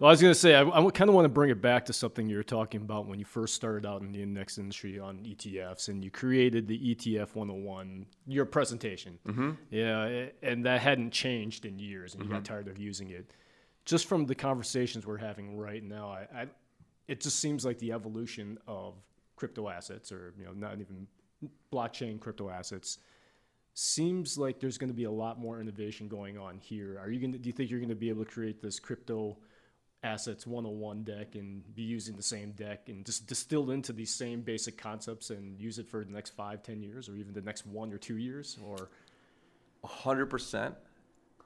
[0.00, 1.86] Well, I was going to say, I, I kind of want to bring it back
[1.86, 4.98] to something you were talking about when you first started out in the index industry
[4.98, 9.18] on ETFs, and you created the ETF 101, your presentation.
[9.26, 9.50] Mm-hmm.
[9.70, 12.36] Yeah, and that hadn't changed in years, and you mm-hmm.
[12.36, 13.32] got tired of using it.
[13.84, 16.46] Just from the conversations we're having right now, I, I,
[17.08, 18.94] it just seems like the evolution of
[19.36, 21.06] crypto assets or you know not even
[21.72, 22.98] blockchain crypto assets
[23.78, 27.20] seems like there's going to be a lot more innovation going on here are you
[27.20, 29.36] going to do you think you're going to be able to create this crypto
[30.02, 34.40] assets 101 deck and be using the same deck and just distilled into these same
[34.40, 37.66] basic concepts and use it for the next five ten years or even the next
[37.66, 38.88] one or two years or
[39.84, 40.74] 100%.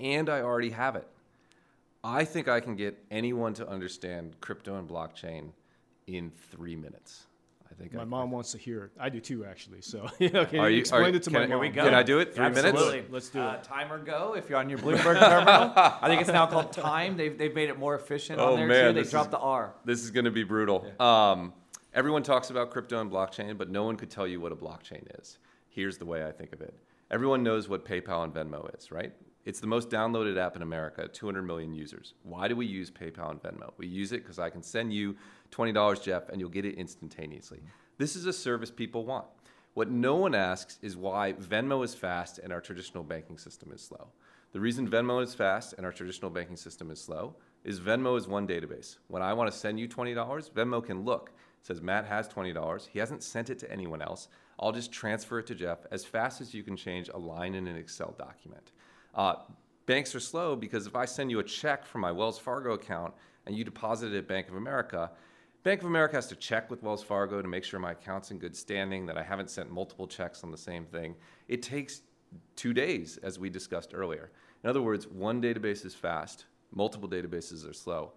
[0.00, 1.06] And I already have it.
[2.04, 5.50] I think I can get anyone to understand crypto and blockchain
[6.06, 7.26] in three minutes.
[7.82, 10.44] I think my I, mom wants to hear it i do too actually so yeah
[10.44, 11.82] can Are you you- explain are it to can my I- mom here we go.
[11.84, 12.32] Can I do it?
[12.34, 12.66] Three minutes?
[12.66, 13.04] Absolutely.
[13.10, 13.64] Let's do Uh, it.
[13.64, 15.72] timer go if you're on your Bloomberg terminal.
[15.76, 17.16] I think it's now called Time.
[17.16, 18.92] They've, they've made it more efficient Oh, on there man, too.
[18.92, 19.74] They this is- dropped the R.
[19.84, 20.86] This is going to be brutal.
[21.00, 21.52] Um,
[21.92, 25.04] everyone talks about crypto and blockchain, but no one could tell you what a blockchain
[25.20, 25.38] is.
[25.68, 26.74] Here's the way I think of it
[27.10, 29.12] everyone knows what PayPal and Venmo is, right?
[29.44, 32.14] It's the most downloaded app in America, 200 million users.
[32.22, 33.72] Why do we use PayPal and Venmo?
[33.76, 35.16] We use it because I can send you
[35.50, 37.60] $20, Jeff, and you'll get it instantaneously.
[37.98, 39.26] This is a service people want.
[39.74, 43.80] What no one asks is why Venmo is fast and our traditional banking system is
[43.80, 44.08] slow.
[44.52, 48.28] The reason Venmo is fast and our traditional banking system is slow is Venmo is
[48.28, 48.98] one database.
[49.08, 50.14] When I want to send you $20,
[50.50, 51.32] Venmo can look.
[51.60, 52.88] It says Matt has $20.
[52.88, 54.28] He hasn't sent it to anyone else.
[54.60, 57.66] I'll just transfer it to Jeff as fast as you can change a line in
[57.66, 58.72] an Excel document.
[59.14, 59.34] Uh,
[59.86, 63.14] banks are slow because if I send you a check from my Wells Fargo account
[63.46, 65.10] and you deposit it at Bank of America,
[65.62, 68.38] Bank of America has to check with Wells Fargo to make sure my account's in
[68.38, 71.14] good standing, that I haven't sent multiple checks on the same thing.
[71.46, 72.02] It takes
[72.56, 74.30] two days, as we discussed earlier.
[74.64, 78.12] In other words, one database is fast, multiple databases are slow.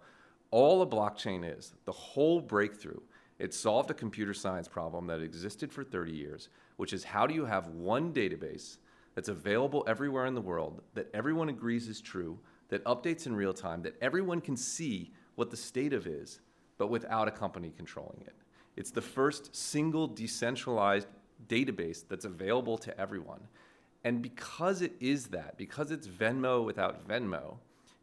[0.50, 3.00] All a blockchain is, the whole breakthrough,
[3.38, 7.34] it solved a computer science problem that existed for 30 years, which is how do
[7.34, 8.78] you have one database
[9.16, 13.54] that's available everywhere in the world, that everyone agrees is true, that updates in real
[13.54, 16.40] time, that everyone can see what the state of is,
[16.76, 18.34] but without a company controlling it.
[18.76, 21.08] It's the first single decentralized
[21.48, 23.40] database that's available to everyone.
[24.04, 27.56] And because it is that, because it's Venmo without Venmo,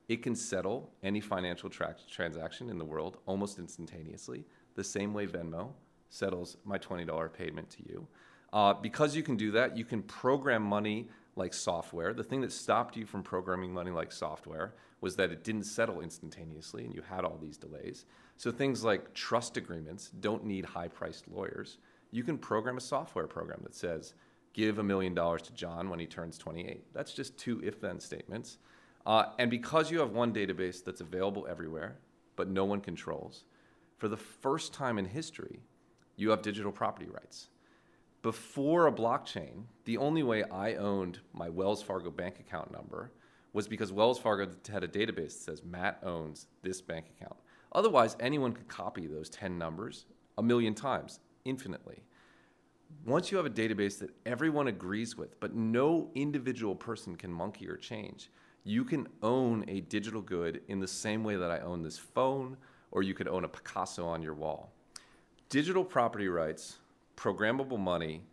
[0.09, 4.45] it can settle any financial tra- transaction in the world almost instantaneously,
[4.75, 5.69] the same way Venmo
[6.09, 8.07] settles my $20 payment to you.
[8.53, 12.13] Uh, because you can do that, you can program money like software.
[12.13, 16.01] The thing that stopped you from programming money like software was that it didn't settle
[16.01, 18.05] instantaneously and you had all these delays.
[18.37, 21.79] So things like trust agreements don't need high priced lawyers.
[22.11, 24.13] You can program a software program that says,
[24.53, 26.93] give a million dollars to John when he turns 28.
[26.93, 28.59] That's just two if then statements.
[29.05, 31.97] Uh, and because you have one database that's available everywhere,
[32.35, 33.45] but no one controls,
[33.97, 35.59] for the first time in history,
[36.15, 37.49] you have digital property rights.
[38.23, 43.11] Before a blockchain, the only way I owned my Wells Fargo bank account number
[43.51, 47.35] was because Wells Fargo had a database that says Matt owns this bank account.
[47.73, 50.05] Otherwise, anyone could copy those 10 numbers
[50.37, 52.01] a million times, infinitely.
[53.05, 57.67] Once you have a database that everyone agrees with, but no individual person can monkey
[57.67, 58.31] or change,
[58.63, 62.55] you can own a digital good in the same way that I own this phone,
[62.91, 64.71] or you could own a Picasso on your wall.
[65.49, 66.77] Digital property rights,
[67.15, 68.23] programmable money,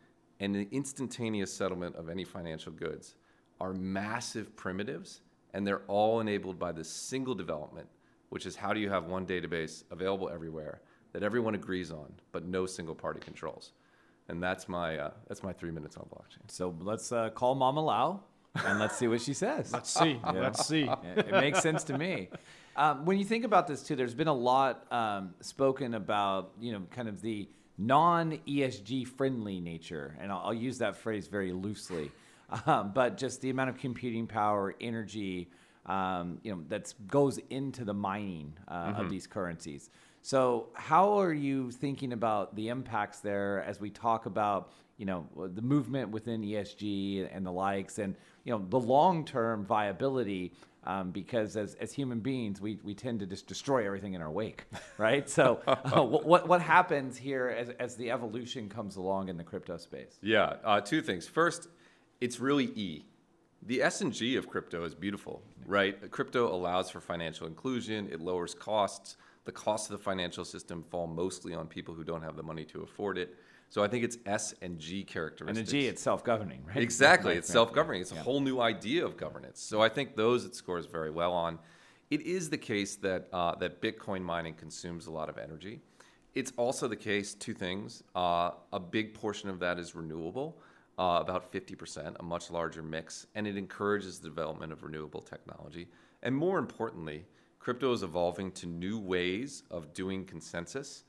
[0.40, 3.16] and the instantaneous settlement of any financial goods
[3.60, 5.20] are massive primitives,
[5.52, 7.88] and they're all enabled by this single development,
[8.30, 10.80] which is how do you have one database available everywhere
[11.12, 13.72] that everyone agrees on, but no single party controls.
[14.28, 16.48] And that's my, uh, that's my three minutes on blockchain.
[16.48, 18.20] So let's uh, call Mama Lau
[18.54, 19.72] and let's see what she says.
[19.72, 22.28] let's see let's see it, it makes sense to me.
[22.76, 26.72] Um, when you think about this too, there's been a lot um, spoken about, you
[26.72, 27.48] know, kind of the
[27.80, 32.12] non ESG friendly nature, and I'll, I'll use that phrase very loosely,
[32.66, 35.50] um, but just the amount of computing power, energy,
[35.86, 39.90] um, you know, that goes into the mining uh, of these currencies.
[40.22, 45.26] So, how are you thinking about the impacts there as we talk about, you know,
[45.34, 48.14] the movement within ESG and the likes, and
[48.44, 50.52] you know, the long-term viability?
[50.84, 54.30] Um, because as, as human beings, we, we tend to just destroy everything in our
[54.30, 54.64] wake,
[54.98, 55.28] right?
[55.28, 59.76] So, uh, what, what happens here as, as the evolution comes along in the crypto
[59.76, 60.18] space?
[60.22, 61.28] Yeah, uh, two things.
[61.28, 61.68] First,
[62.20, 63.04] it's really E.
[63.62, 66.10] The S and G of crypto is beautiful, right?
[66.10, 68.08] Crypto allows for financial inclusion.
[68.10, 69.18] It lowers costs.
[69.44, 72.64] The costs of the financial system fall mostly on people who don't have the money
[72.66, 73.36] to afford it.
[73.70, 75.58] So I think it's S and G characteristics.
[75.58, 76.76] And the G, it's self-governing, right?
[76.76, 77.34] Exactly.
[77.36, 77.52] It's right.
[77.52, 78.02] self governing.
[78.02, 78.22] It's a Yeah.
[78.22, 79.60] whole new idea of governance.
[79.60, 81.60] So I think those it scores very well on.
[82.10, 85.80] It is the case that, uh, that Bitcoin mining consumes a lot of energy.
[86.34, 88.02] It's also the case, two things.
[88.16, 90.60] Uh, a big portion of that is renewable,
[90.98, 95.88] uh, about 50%, a much larger mix, and it encourages the development of renewable technology.
[96.24, 97.24] And more importantly,
[97.60, 101.04] crypto is evolving to new ways of doing consensus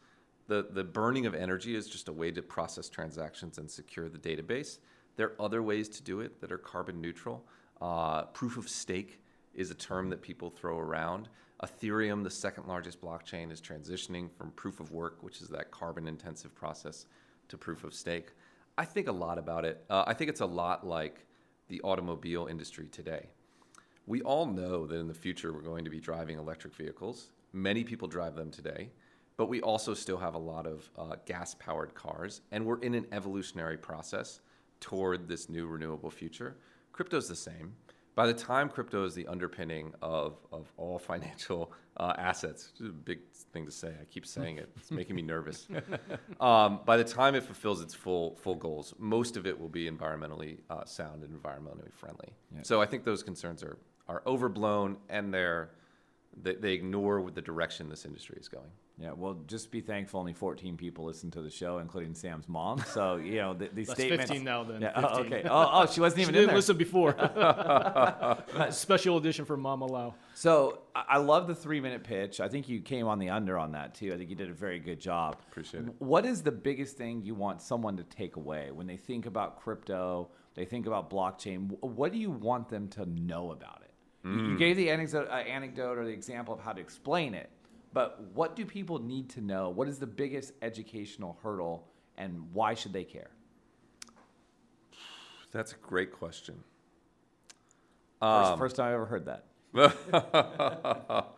[0.51, 4.17] the, the burning of energy is just a way to process transactions and secure the
[4.17, 4.79] database.
[5.15, 7.45] There are other ways to do it that are carbon neutral.
[7.79, 9.21] Uh, proof of stake
[9.55, 11.29] is a term that people throw around.
[11.63, 16.05] Ethereum, the second largest blockchain, is transitioning from proof of work, which is that carbon
[16.05, 17.05] intensive process,
[17.47, 18.31] to proof of stake.
[18.77, 19.85] I think a lot about it.
[19.89, 21.25] Uh, I think it's a lot like
[21.69, 23.29] the automobile industry today.
[24.05, 27.29] We all know that in the future we're going to be driving electric vehicles.
[27.53, 28.89] Many people drive them today
[29.41, 32.93] but we also still have a lot of uh, gas powered cars, and we're in
[32.93, 34.39] an evolutionary process
[34.79, 36.57] toward this new renewable future.
[36.91, 37.73] Crypto's the same.
[38.13, 42.89] By the time crypto is the underpinning of, of all financial uh, assets, which is
[42.89, 43.21] a big
[43.51, 45.67] thing to say, I keep saying it, it's making me nervous.
[46.39, 49.89] Um, by the time it fulfills its full, full goals, most of it will be
[49.89, 52.29] environmentally uh, sound and environmentally friendly.
[52.55, 52.61] Yeah.
[52.61, 55.71] So I think those concerns are, are overblown and they're,
[56.41, 58.69] they, they ignore the direction this industry is going.
[58.97, 62.83] Yeah, well, just be thankful only 14 people listen to the show, including Sam's mom.
[62.93, 64.29] So, you know, the, these That's statements.
[64.29, 64.81] 15 now then.
[64.81, 65.41] Yeah, oh, okay.
[65.45, 66.55] Oh, oh, she wasn't She even in didn't there.
[66.57, 67.15] listen before.
[68.69, 70.13] Special edition for Mama Lau.
[70.35, 72.39] So I I love the three minute pitch.
[72.39, 74.13] I think you came on the under on that too.
[74.13, 75.37] I think you did a very good job.
[75.49, 75.93] Appreciate it.
[75.99, 79.59] What is the biggest thing you want someone to take away when they think about
[79.59, 80.29] crypto?
[80.53, 81.71] They think about blockchain.
[81.81, 83.90] What do you want them to know about it?
[84.23, 84.49] You- Mm.
[84.51, 87.49] You gave the anecdote, uh, anecdote or the example of how to explain it,
[87.93, 89.69] but what do people need to know?
[89.69, 93.31] What is the biggest educational hurdle, and why should they care?
[95.51, 96.63] That's a great question.
[98.19, 99.45] First, Um, first time I ever heard that.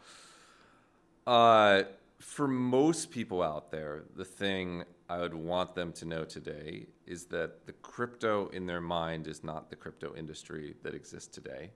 [1.25, 1.83] Uh,
[2.19, 7.25] for most people out there, the thing I would want them to know today is
[7.27, 11.71] that the crypto in their mind is not the crypto industry that exists today.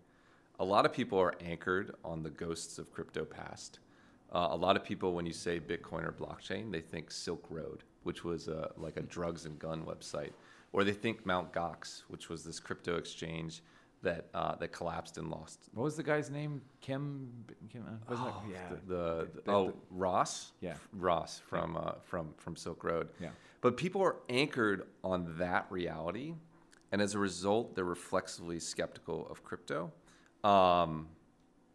[0.59, 3.79] A lot of people are anchored on the ghosts of crypto past.
[4.31, 7.83] Uh, a lot of people, when you say Bitcoin or blockchain, they think Silk Road,
[8.03, 10.31] which was a, like a drugs and gun website,
[10.73, 11.53] or they think Mt.
[11.53, 13.61] Gox, which was this crypto exchange
[14.03, 16.61] that uh, that collapsed and lost What was the guy's name?
[16.81, 17.31] Kim.
[17.71, 18.51] Kim uh, Oh, it?
[18.53, 18.75] Yeah.
[18.87, 18.93] the,
[19.33, 20.75] the, the- oh the- Ross Yeah.
[20.93, 23.29] Ross from uh, from from Silk Road Yeah.
[23.61, 26.35] but people are anchored on that reality
[26.91, 29.91] and as a result they're reflexively skeptical of crypto
[30.43, 31.07] um,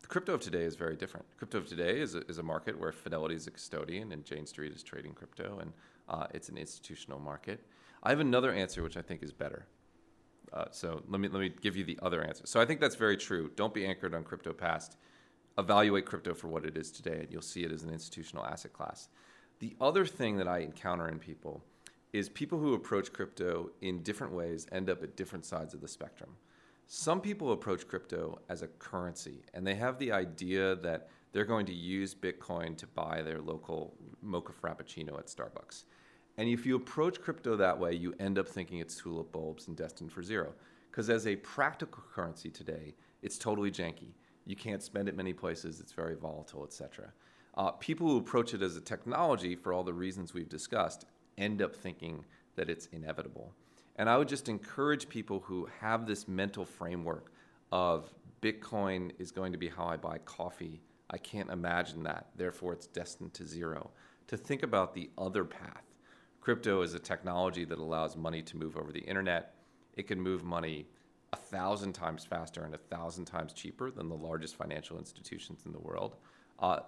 [0.01, 2.79] the crypto of today is very different crypto of today is a, is a market
[2.79, 5.73] where Fidelity is a custodian and Jane Street is trading crypto and
[6.09, 7.61] uh, it's an institutional market
[8.03, 9.67] I have another answer which I think is better
[10.53, 12.43] uh, so let me let me give you the other answer.
[12.47, 13.51] So I think that's very true.
[13.57, 14.97] Don't be anchored on crypto past.
[15.59, 18.73] Evaluate crypto for what it is today, and you'll see it as an institutional asset
[18.73, 19.09] class.
[19.61, 21.63] The other thing that I encounter in people
[22.13, 25.89] is people who approach crypto in different ways end up at different sides of the
[25.89, 26.31] spectrum.
[26.87, 31.67] Some people approach crypto as a currency, and they have the idea that they're going
[31.67, 35.85] to use Bitcoin to buy their local mocha frappuccino at Starbucks.
[36.37, 39.77] And if you approach crypto that way, you end up thinking it's tulip bulbs and
[39.77, 40.53] destined for zero.
[40.91, 44.13] Because as a practical currency today, it's totally janky.
[44.45, 47.13] You can't spend it many places, it's very volatile, etc.
[47.55, 51.05] Uh, people who approach it as a technology, for all the reasons we've discussed,
[51.39, 52.25] end up thinking
[52.57, 53.55] that it's inevitable.
[53.97, 57.33] And I would just encourage people who have this mental framework
[57.71, 60.83] of Bitcoin is going to be how I buy coffee.
[61.11, 62.29] I can't imagine that.
[62.37, 63.91] Therefore, it's destined to zero.
[64.29, 65.85] To think about the other path.
[66.41, 69.55] Crypto is a technology that allows money to move over the internet.
[69.95, 70.87] It can move money
[71.33, 75.73] a thousand times faster and a thousand times cheaper than the largest financial institutions in
[75.73, 76.17] the world.
[76.59, 76.81] Uh,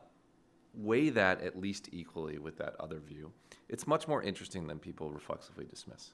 [0.75, 3.33] weigh that at least equally with that other view.
[3.69, 6.13] It's much more interesting than people reflexively dismiss.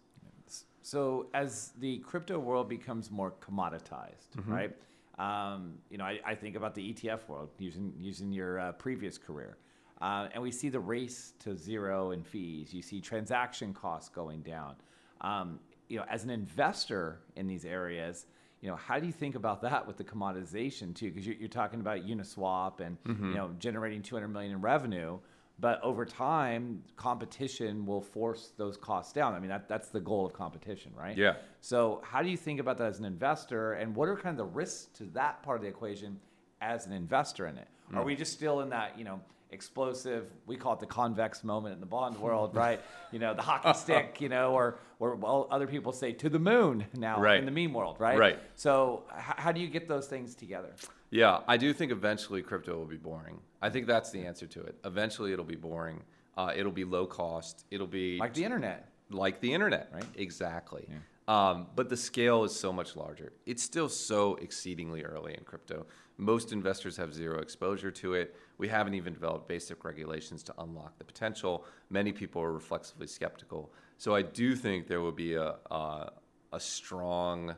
[0.82, 4.52] So as the crypto world becomes more commoditized, Mm-hmm.
[4.52, 4.76] right?
[5.18, 9.18] Um, you know, I, I think about the ETF world using using your uh, previous
[9.18, 9.58] career,
[10.00, 12.72] uh, and we see the race to zero in fees.
[12.72, 14.76] You see transaction costs going down.
[15.20, 15.60] Um,
[15.90, 18.24] you know, as an investor in these areas,
[18.62, 21.10] you know, how do you think about that with the commoditization too?
[21.10, 23.30] Because you're, you're talking about Uniswap and Mm-hmm.
[23.32, 25.18] you know generating 200 million in revenue.
[25.60, 29.34] But over time, competition will force those costs down.
[29.34, 31.16] I mean, that, that's the goal of competition, right?
[31.16, 31.34] Yeah.
[31.60, 34.38] So, how do you think about that as an investor, and what are kind of
[34.38, 36.18] the risks to that part of the equation
[36.62, 37.68] as an investor in it?
[37.90, 37.98] Hmm.
[37.98, 40.30] Are we just still in that, you know, explosive?
[40.46, 42.80] We call it the convex moment in the bond world, right?
[43.12, 46.38] You know, the hockey stick, you know, or or well, other people say to the
[46.38, 47.38] moon now Right.
[47.38, 48.18] in the meme world, right?
[48.18, 48.38] Right.
[48.54, 50.70] So, h- how do you get those things together?
[51.10, 53.40] Yeah, I do think eventually crypto will be boring.
[53.60, 54.76] I think that's the answer to it.
[54.84, 56.02] Eventually, it'll be boring.
[56.36, 57.64] Uh, it'll be low cost.
[57.70, 58.88] It'll be Like the internet.
[59.10, 60.04] like the internet, Right.
[60.16, 60.86] Exactly.
[60.88, 60.96] Yeah.
[61.28, 63.32] Um, but the scale is so much larger.
[63.46, 65.86] It's still so exceedingly early in crypto.
[66.16, 68.34] Most investors have zero exposure to it.
[68.58, 71.64] We haven't even developed basic regulations to unlock the potential.
[71.88, 73.72] Many people are reflexively skeptical.
[73.96, 76.12] So I do think there will be a, a,
[76.52, 77.54] a strong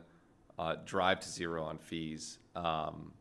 [0.59, 2.39] uh, drive to zero on fees.
[2.55, 3.11] Um,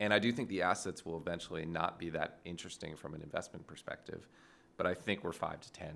[0.00, 3.66] and I do think the assets will eventually not be that interesting from an investment
[3.66, 4.28] perspective.
[4.76, 5.94] But I think we're five to 10,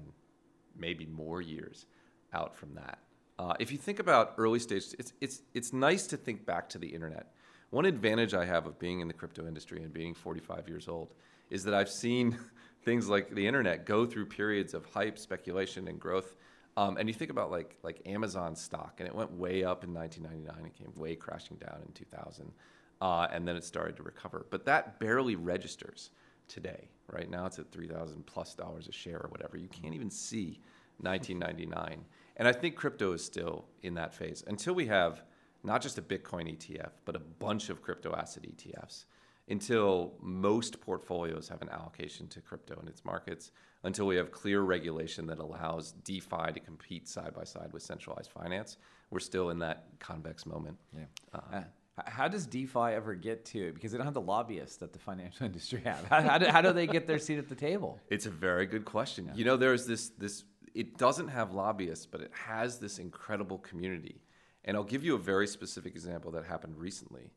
[0.76, 1.86] maybe more years
[2.32, 2.98] out from that.
[3.38, 6.78] Uh, if you think about early stage, it's, it's, it's nice to think back to
[6.78, 7.32] the internet.
[7.70, 11.14] One advantage I have of being in the crypto industry and being 45 years old
[11.50, 12.38] is that I've seen
[12.84, 16.34] things like the internet go through periods of hype, speculation, and growth.
[16.76, 19.92] Um, and you think about like like Amazon stock, and it went way up in
[19.92, 22.52] 1999 and came way crashing down in 2000,
[23.00, 24.46] uh, and then it started to recover.
[24.50, 26.10] But that barely registers
[26.48, 26.88] today.
[27.10, 29.56] Right now, it's at 3,000 plus dollars a share or whatever.
[29.56, 30.60] You can't even see
[30.98, 32.04] 1999.
[32.36, 35.22] And I think crypto is still in that phase until we have
[35.62, 39.04] not just a Bitcoin ETF, but a bunch of crypto asset ETFs,
[39.48, 43.50] until most portfolios have an allocation to crypto in its markets,
[43.82, 48.30] until we have clear regulation that allows DeFi to compete side by side with centralized
[48.30, 48.76] finance.
[49.10, 50.78] We're still in that convex moment.
[50.96, 51.04] Yeah.
[51.34, 51.62] Uh,
[52.06, 53.72] how does DeFi ever get to?
[53.72, 56.04] Because they don't have the lobbyists that the financial industry have.
[56.06, 57.98] How, how, do, how do they get their seat at the table?
[58.08, 59.26] It's a very good question.
[59.26, 59.34] Yeah.
[59.34, 60.44] You know, there's this this.
[60.72, 64.22] It doesn't have lobbyists, but it has this incredible community
[64.64, 67.30] and I'll give you a very specific example that happened recently.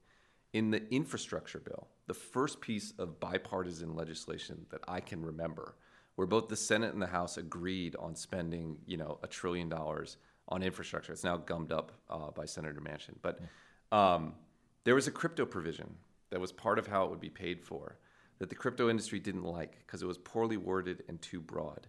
[0.52, 5.76] In the infrastructure bill, the first piece of bipartisan legislation that I can remember,
[6.16, 10.18] where both the Senate and the House agreed on spending, you know, a trillion dollars
[10.50, 11.12] on infrastructure.
[11.12, 13.40] It's now gummed up uh, by Senator Manchin, but
[13.92, 14.34] um,
[14.84, 15.96] there was a crypto provision
[16.30, 17.98] that was part of how it would be paid for
[18.40, 21.88] that the crypto industry didn't like because it was poorly worded and too broad.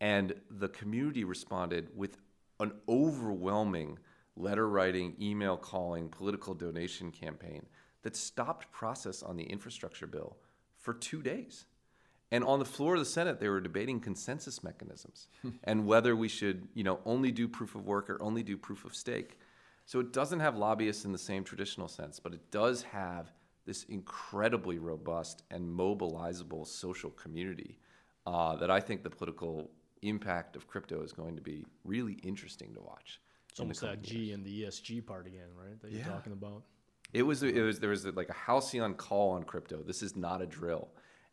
[0.00, 2.16] And the community responded with
[2.60, 3.98] an overwhelming
[4.36, 7.66] letter writing, email calling, political donation campaign
[8.02, 10.36] that stopped process on the infrastructure bill
[10.78, 11.66] for two days.
[12.30, 15.28] And on the floor of the Senate, they were debating consensus mechanisms
[15.64, 18.84] and whether we should, you know, only do proof of work or only do proof
[18.84, 19.38] of stake.
[19.86, 23.32] So it doesn't have lobbyists in the same traditional sense, but it does have
[23.66, 27.78] this incredibly robust and mobilizable social community
[28.26, 29.70] uh, that I think the political
[30.02, 33.20] impact of crypto is going to be really interesting to watch.
[33.50, 35.80] It's almost that G and the ESG part again, right?
[35.80, 36.08] That you're yeah.
[36.08, 36.64] talking about.
[37.12, 39.82] It was it was there was like a halcyon call on crypto.
[39.82, 40.88] This is not a drill,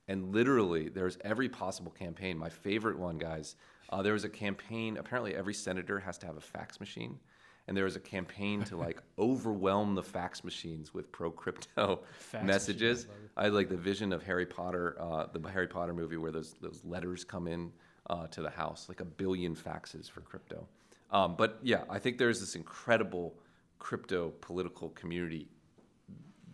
[0.08, 2.38] and literally there's every possible campaign.
[2.38, 3.56] My favorite one, guys.
[3.89, 4.97] Uh, there was a campaign.
[4.97, 7.20] Apparently, every senator has to have a fax machine,
[7.68, 12.01] and there was a campaign to like overwhelm the fax machines with pro crypto
[12.43, 13.07] messages.
[13.38, 16.84] I like the vision of Harry Potter, uh, the Harry Potter movie, where those those
[16.84, 17.72] letters come in
[18.09, 20.68] uh, to the house, like a billion faxes for crypto.
[21.12, 23.36] Um, but yeah, I think there's this incredible
[23.80, 25.47] crypto political community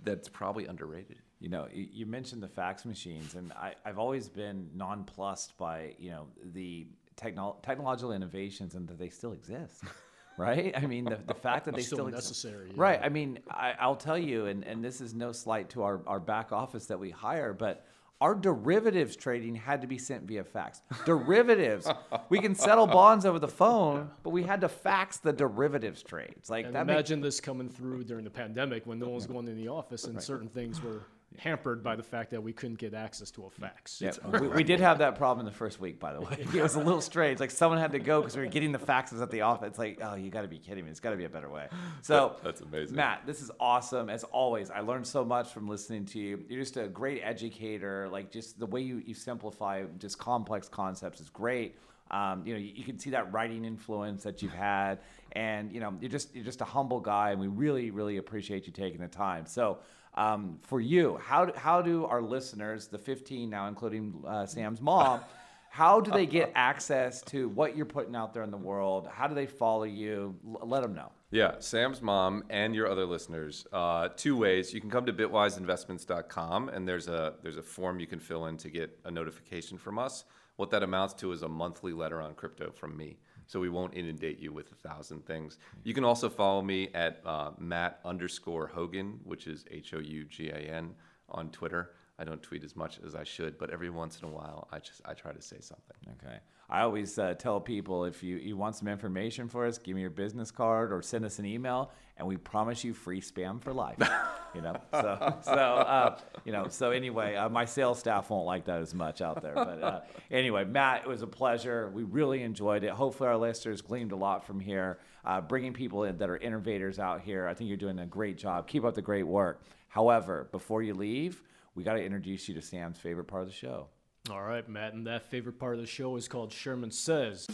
[0.04, 1.20] that's probably underrated.
[1.40, 6.10] You know, you mentioned the fax machines, and I, have always been nonplussed by you
[6.10, 9.84] know the technolo- technological innovations and that they still exist.
[10.38, 10.74] right?
[10.78, 12.68] I mean, the, the fact that they still, still necessary.
[12.70, 12.76] Yeah.
[12.78, 13.00] Right.
[13.02, 16.20] I mean, I, will tell you, and, and this is no slight to our, our
[16.20, 17.86] back office that we hire, but
[18.20, 20.82] our derivatives trading had to be sent via fax.
[21.06, 21.88] Derivatives,
[22.30, 26.50] we can settle bonds over the phone, but we had to fax the derivatives trades.
[26.50, 29.58] Like, and imagine this coming through during the pandemic when no one was going in
[29.58, 30.24] the office and right.
[30.24, 31.04] certain things were
[31.38, 34.02] hampered by the fact that we couldn't get access to a fax.
[34.02, 36.46] Yeah, we, we, did have that problem in the first week, by the way.
[36.54, 37.40] It was a little strange.
[37.40, 39.68] Like someone had to go because we were getting the faxes at the office.
[39.70, 40.92] It's like, oh, you got to be kidding me.
[40.92, 41.68] It's got to be a better way.
[42.02, 43.24] So that's amazing, Matt.
[43.26, 44.72] This is awesome as always.
[44.72, 46.44] I learned so much from listening to you.
[46.50, 48.08] You're just a great educator.
[48.10, 51.78] Like just the way you, you simplify just complex concepts is great.
[52.10, 55.00] Um, you know, you, you, can see that writing influence that you've had,
[55.34, 58.66] and you know, you're just you're just a humble guy, and we really really appreciate
[58.66, 59.46] you taking the time.
[59.46, 59.80] So
[60.18, 64.82] um, for you, how do, how do our listeners, the 15 now, including uh, Sam's
[64.82, 65.22] mom,
[65.70, 69.08] how do they get access to what you're putting out there in the world?
[69.12, 70.36] How do they follow you?
[70.46, 71.12] L- let them know.
[71.30, 73.68] Yeah, Sam's mom and your other listeners.
[73.72, 74.74] Uh, two ways.
[74.74, 78.58] You can come to bitwiseinvestments.com and there's a there's a form you can fill in
[78.58, 80.24] to get a notification from us.
[80.56, 83.18] What that amounts to is a monthly letter on crypto from me
[83.48, 85.58] so we won't inundate you with a thousand things.
[85.84, 90.26] You can also follow me at uh, Matt underscore Hougan, which is H O U
[90.26, 90.94] G A N
[91.30, 91.92] on Twitter.
[92.20, 94.80] I don't tweet as much as I should, but every once in a while, I
[94.80, 95.98] just I try to say something.
[96.24, 96.38] Okay.
[96.70, 100.02] I always uh, tell people if you, you want some information for us, give me
[100.02, 103.72] your business card or send us an email, and we promise you free spam for
[103.72, 103.98] life.
[104.56, 108.66] you know, so so uh, you know, so anyway, uh, my sales staff won't like
[108.66, 109.54] that as much out there.
[109.56, 111.90] But uh, anyway, Matt, it was a pleasure.
[111.94, 112.90] We really enjoyed it.
[112.92, 115.00] Hopefully, our listeners gleaned a lot from here.
[115.24, 117.48] Uh, bringing people in that are innovators out here.
[117.48, 118.68] I think you're doing a great job.
[118.68, 119.62] Keep up the great work.
[119.88, 121.42] However, before you leave,
[121.76, 123.88] we got to introduce you to Sam's favorite part of the show.
[124.30, 127.48] All right, Matt, and that favorite part of the show is called Sherman Says.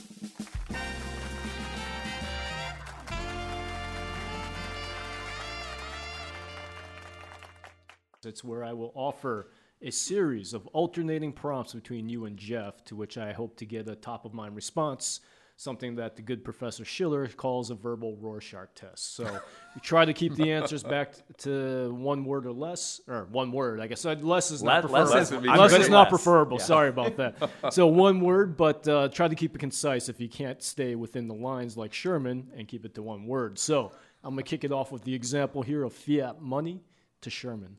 [8.25, 9.49] It's where I will offer
[9.83, 13.87] a series of alternating prompts between you and Jeff, to which I hope to get
[13.87, 15.19] a top of mind response,
[15.63, 19.15] something that the good Professor Shiller calls a verbal Rorschach test.
[19.15, 23.51] So we try to keep the answers back to one word or less, or one
[23.51, 24.05] word, I guess.
[24.05, 25.53] Uh, Less is not Less- less preferable.
[25.53, 26.09] is- Less, is not less.
[26.09, 26.57] preferable.
[26.59, 26.65] Yeah.
[26.65, 27.49] Sorry about that.
[27.73, 31.27] so one word, but uh, try to keep it concise if you can't stay within
[31.27, 33.57] the lines like Sherman and keep it to one word.
[33.57, 33.91] So
[34.23, 36.83] I'm going to kick it off with the example here of fiat money
[37.21, 37.77] to Sherman.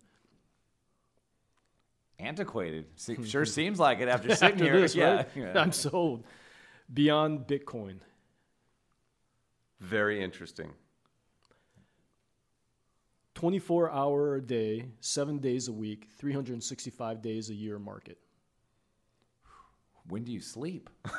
[2.18, 2.86] Antiquated.
[3.26, 4.80] Sure seems like it after sitting After here.
[4.80, 5.14] this, yeah.
[5.16, 5.28] right?
[5.36, 5.52] yeah.
[5.60, 6.24] I'm sold.
[6.92, 7.96] Beyond Bitcoin.
[9.80, 10.70] Very interesting.
[13.34, 18.18] 24 hour a day, seven days a week, 365 days a year market.
[20.08, 20.88] When do you sleep?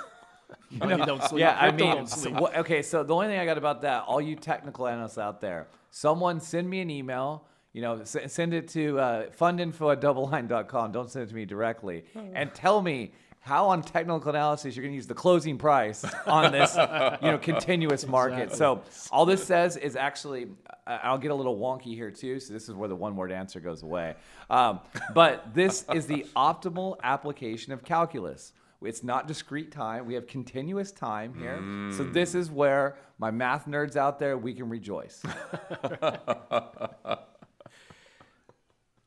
[0.71, 1.39] Money don't sleep.
[1.39, 2.35] yeah, I mean, don't so, sleep.
[2.35, 2.81] wha- okay.
[2.83, 6.39] So the only thing I got about that, all you technical analysts out there, someone
[6.39, 7.45] send me an email.
[7.73, 10.91] You know, s- send it to uh, fundinfo at doubleline.com.
[10.91, 13.11] Don't send it to me directly, and tell me
[13.45, 17.37] how on technical analysis you're going to use the closing price on this, you know,
[17.41, 18.51] continuous market.
[18.51, 18.81] So
[19.11, 20.47] all this says is actually,
[20.87, 22.39] I'll get a little wonky here too.
[22.39, 24.15] So this is where the one-word answer goes away.
[24.49, 24.79] Um,
[25.13, 28.51] but this is the optimal application of calculus.
[28.81, 30.07] It's not discrete time.
[30.07, 31.61] We have continuous time here.
[31.95, 35.21] So this is where my math nerds out there we can rejoice.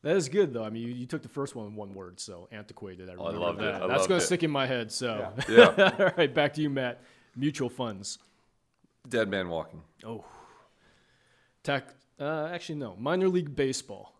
[0.08, 0.64] That is good, though.
[0.64, 3.10] I mean, you, you took the first one in one word, so antiquated.
[3.10, 3.64] I remember loved it.
[3.64, 3.82] that.
[3.82, 4.90] I That's going to stick in my head.
[4.90, 5.92] So, Yeah.
[5.98, 7.02] all right, back to you, Matt.
[7.36, 8.18] Mutual funds.
[9.06, 9.82] Dead man walking.
[10.06, 10.24] Oh,
[11.62, 11.88] tac.
[12.18, 12.96] Uh, actually, no.
[12.98, 14.14] Minor league baseball.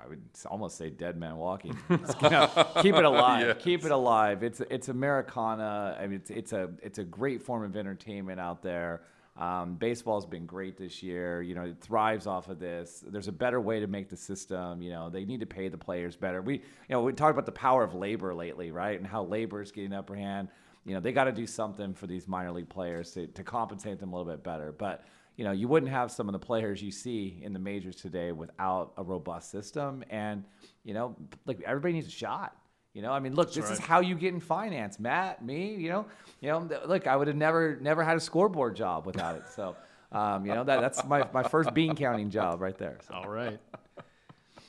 [0.00, 1.76] I would almost say dead man walking.
[1.90, 2.46] It's, you know,
[2.80, 3.58] keep it alive.
[3.62, 4.42] Keep it alive.
[4.42, 5.98] It's it's Americana.
[6.00, 9.02] I mean, it's it's a it's a great form of entertainment out there.
[9.38, 11.42] Um, baseball's been great this year.
[11.42, 13.04] You know, it thrives off of this.
[13.06, 14.80] There's a better way to make the system.
[14.80, 16.40] You know, they need to pay the players better.
[16.40, 18.98] We you know we talked about the power of labor lately, right?
[18.98, 20.48] And how labor is getting upper hand.
[20.84, 23.98] You know, they got to do something for these minor league players to, to compensate
[23.98, 24.72] them a little bit better.
[24.72, 25.04] But
[25.36, 28.32] you know, you wouldn't have some of the players you see in the majors today
[28.32, 30.02] without a robust system.
[30.08, 30.44] And,
[30.82, 31.14] you know,
[31.44, 32.56] like everybody needs a shot.
[32.96, 34.98] You know, I mean, look, this is how you get in finance.
[34.98, 36.06] Matt, me, you know,
[36.40, 39.42] you know, look, I would have never, never had a scoreboard job without it.
[39.54, 39.76] So,
[40.12, 42.96] um, you know, that, that's my, my first bean counting job right there.
[43.06, 43.12] So.
[43.12, 43.60] All right.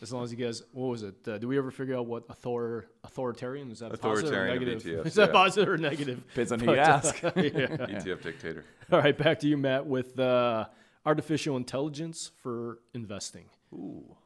[0.01, 1.15] As long as you guys, what was it?
[1.25, 3.97] Uh, do we ever figure out what author authoritarian is that?
[4.01, 4.83] positive or negative?
[4.83, 5.31] BTS, Is that yeah.
[5.31, 6.27] positive or negative?
[6.27, 7.15] Depends on who you ask.
[7.21, 8.65] ETF dictator.
[8.91, 10.65] All right, back to you, Matt, with uh,
[11.05, 13.45] artificial intelligence for investing.
[13.71, 14.17] Ooh.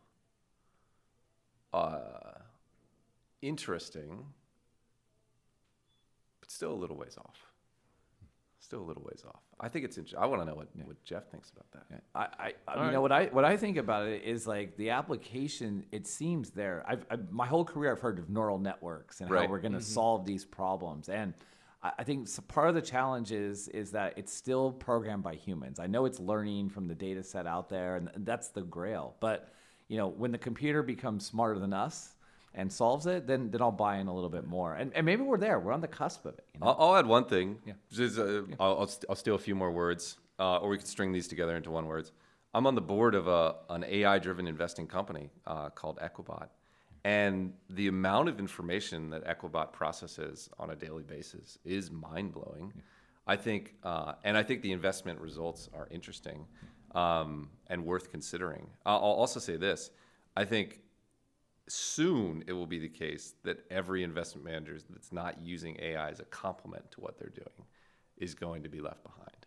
[1.72, 2.31] Uh,
[3.42, 4.26] interesting,
[6.39, 7.38] but still a little ways off.
[8.60, 9.42] Still a little ways off.
[9.60, 9.98] I think it's.
[9.98, 12.04] Int- I want to know what, what Jeff thinks about that.
[12.14, 12.94] I, I, I you right.
[12.94, 15.84] know what I what I think about it is like the application.
[15.92, 16.84] It seems there.
[16.88, 19.80] I've, I've my whole career I've heard of neural networks and how we're going to
[19.80, 19.94] mm-hmm.
[19.94, 21.10] solve these problems.
[21.10, 21.34] And
[21.82, 25.36] I, I think s part of the challenge is is that it's still programmed by
[25.36, 25.80] humans.
[25.80, 29.16] I know it's learning from the data set out there, and that's the grail.
[29.20, 29.52] But
[29.88, 32.14] you know when the computer becomes smarter than us
[32.54, 34.76] and solves it, then then I'll buy in a little bit more.
[34.76, 35.60] And, and maybe we're there.
[35.60, 36.45] We're on the cusp of it.
[36.54, 36.68] You know?
[36.68, 37.58] I'll, I'll add one thing.
[37.91, 40.88] Just, uh, I'll, I'll, st- I'll steal a few more words, uh, or we could
[40.88, 42.12] string these together into one words.
[42.54, 46.49] I'm on the board of a, an AI-driven investing company uh, called EquBot,
[47.06, 52.74] and the amount of information that EquBot processes on a daily basis is mind-blowing.
[53.26, 56.45] I think, uh, and I think the investment results are interesting
[56.93, 58.68] um, and worth considering.
[58.86, 59.91] I'll also say this:
[60.36, 60.81] I think
[61.72, 66.19] soon it will be the case that every investment manager that's not using AI as
[66.19, 67.67] a complement to what they're doing
[68.17, 69.45] is going to be left behind.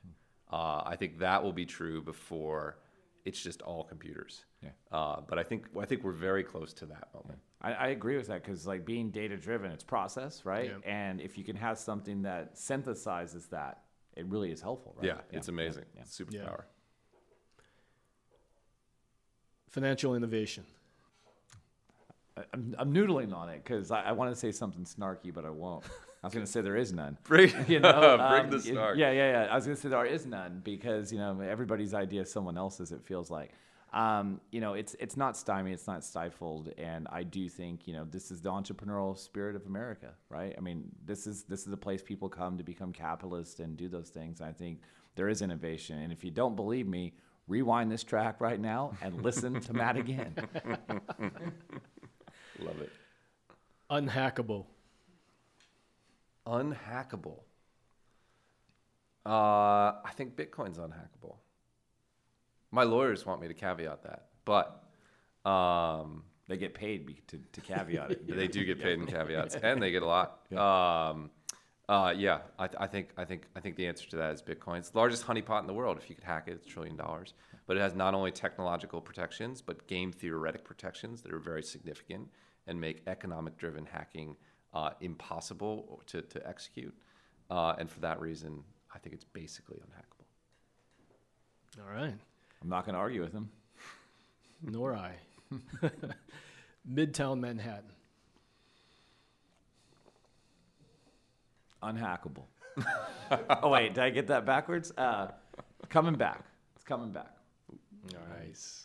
[0.51, 2.79] Uh, I think that will be true before
[3.25, 4.45] it's just all computers.
[4.63, 4.71] Yeah.
[4.93, 7.39] Uh, but I think I think we're very close to that moment.
[7.61, 10.71] I, I agree with that because like being data driven, it's process, right?
[10.71, 10.91] Yeah.
[10.91, 13.83] And if you can have something that synthesizes that,
[14.17, 15.07] it really is helpful, right?
[15.07, 15.85] Yeah, it's amazing.
[15.95, 16.03] yeah.
[16.03, 16.33] It's superpower.
[16.33, 17.65] Yeah.
[19.69, 20.65] Financial innovation.
[22.53, 25.51] I'm, I'm noodling on it because I, I want to say something snarky, but I
[25.51, 25.85] won't.
[26.23, 27.19] I was going to say there is none.
[27.25, 28.97] Bring, You know, bring um, the snark.
[28.97, 29.53] Yeah, yeah, yeah.
[29.53, 32.57] I was going to say there is none because you know everybody's idea is someone
[32.57, 32.93] else's.
[32.93, 33.53] It feels like,
[33.93, 37.93] um, you know, it's it's not stymied, it's not stifled, and I do think you
[37.95, 40.55] know this is the entrepreneurial spirit of America, right?
[40.57, 43.89] I mean, this is this is the place people come to become capitalists and do
[43.89, 44.41] those things.
[44.41, 44.81] I think
[45.15, 47.13] there is innovation, and if you don't believe me,
[47.49, 50.35] rewind this track right now and listen to Matt again.
[52.61, 52.93] Love it.
[53.91, 54.67] Unhackable.
[56.47, 57.41] Unhackable.
[59.27, 61.37] Uh, I think Bitcoin's unhackable.
[62.71, 64.85] My lawyers want me to caveat that, but
[65.49, 68.23] um, They get paid to, to caveat it.
[68.27, 70.41] you they do get paid in caveats, and they get a lot.
[70.55, 71.31] Um,
[71.89, 74.79] uh, yeah, I, I think I think I think the answer to that is Bitcoin.
[74.79, 75.99] It's the largest honeypot in the world.
[75.99, 77.35] If you could hack it, it's a trillion dollars.
[77.67, 82.29] But it has not only technological protections, but game theoretic protections that are very significant
[82.67, 84.37] and make economic-driven hacking
[84.75, 86.95] uh, impossible to, to execute.
[87.51, 88.63] Uh, and for that reason,
[88.95, 90.27] I think it's basically unhackable.
[91.83, 92.15] All right.
[92.63, 93.51] I'm not going to argue with him.
[94.63, 95.15] Nor I.
[96.91, 97.93] Midtown Manhattan.
[101.85, 102.45] Unhackable.
[103.63, 104.93] oh wait, did I get that backwards?
[104.97, 105.29] Uh,
[105.89, 106.45] coming back.
[106.75, 107.31] It's coming back.
[108.41, 108.85] Nice.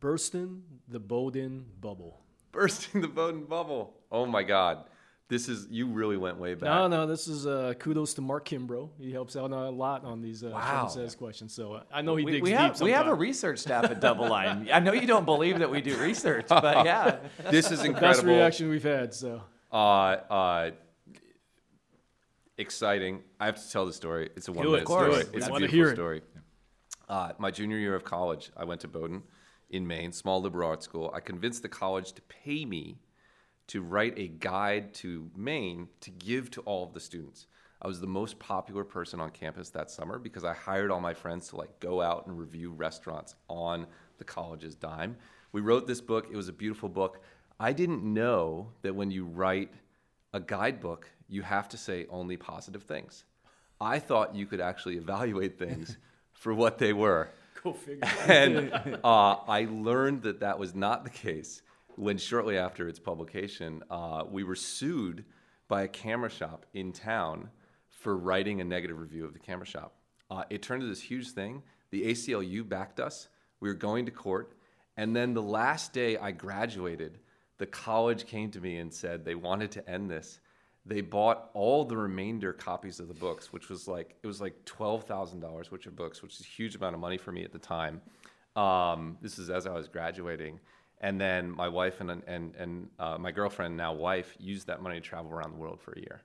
[0.00, 2.20] Bursting the Bowdoin bubble.
[2.52, 3.94] Bursting the Bowdoin bubble.
[4.10, 4.84] Oh my God.
[5.30, 6.62] This is, you really went way back.
[6.70, 8.88] No, no, this is uh, kudos to Mark Kimbrough.
[8.98, 10.86] He helps out a lot on these uh, Wow.
[10.88, 11.52] Says questions.
[11.52, 13.84] So uh, I know he We, digs we deep have we have a research staff
[13.84, 14.70] at Double Line.
[14.72, 17.16] I know you don't believe that we do research, but yeah,
[17.50, 18.08] This is incredible.
[18.08, 19.12] Best reaction we've had.
[19.12, 20.70] So Uh, uh,
[22.58, 23.22] exciting.
[23.40, 24.30] I have to tell the story.
[24.36, 25.10] It's a one minute story.
[25.10, 25.28] Do it.
[25.32, 26.22] It's We a beautiful story.
[27.08, 29.22] Uh, my junior year of college, I went to Bowdoin
[29.70, 31.10] in Maine, small liberal arts school.
[31.14, 32.98] I convinced the college to pay me
[33.68, 37.46] to write a guide to Maine to give to all of the students.
[37.80, 41.14] I was the most popular person on campus that summer because I hired all my
[41.14, 43.86] friends to like go out and review restaurants on
[44.18, 45.16] the college's dime.
[45.52, 46.26] We wrote this book.
[46.30, 47.22] It was a beautiful book.
[47.60, 49.70] I didn't know that when you write
[50.32, 53.24] a guidebook, you have to say only positive things.
[53.80, 55.96] I thought you could actually evaluate things
[56.32, 57.30] for what they were.
[57.62, 58.00] go figure.
[58.26, 61.62] And uh, I learned that that was not the case
[61.98, 65.24] when shortly after its publication, uh, we were sued
[65.66, 67.50] by a camera shop in town
[67.88, 69.94] for writing a negative review of the camera shop.
[70.30, 71.62] Uh, it turned into this huge thing.
[71.90, 73.28] The ACLU backed us.
[73.60, 74.54] We were going to court.
[74.96, 77.18] And then the last day I graduated,
[77.58, 80.40] the college came to me and said they wanted to end this.
[80.86, 84.64] They bought all the remainder copies of the books, which was like it was like
[84.64, 87.44] twelve thousand dollars worth of books, which is a huge amount of money for me
[87.44, 88.00] at the time.
[88.56, 90.60] Um, this is as I was graduating,
[91.00, 94.96] and then my wife and and and uh, my girlfriend, now wife, used that money
[94.96, 96.22] to travel around the world for a year.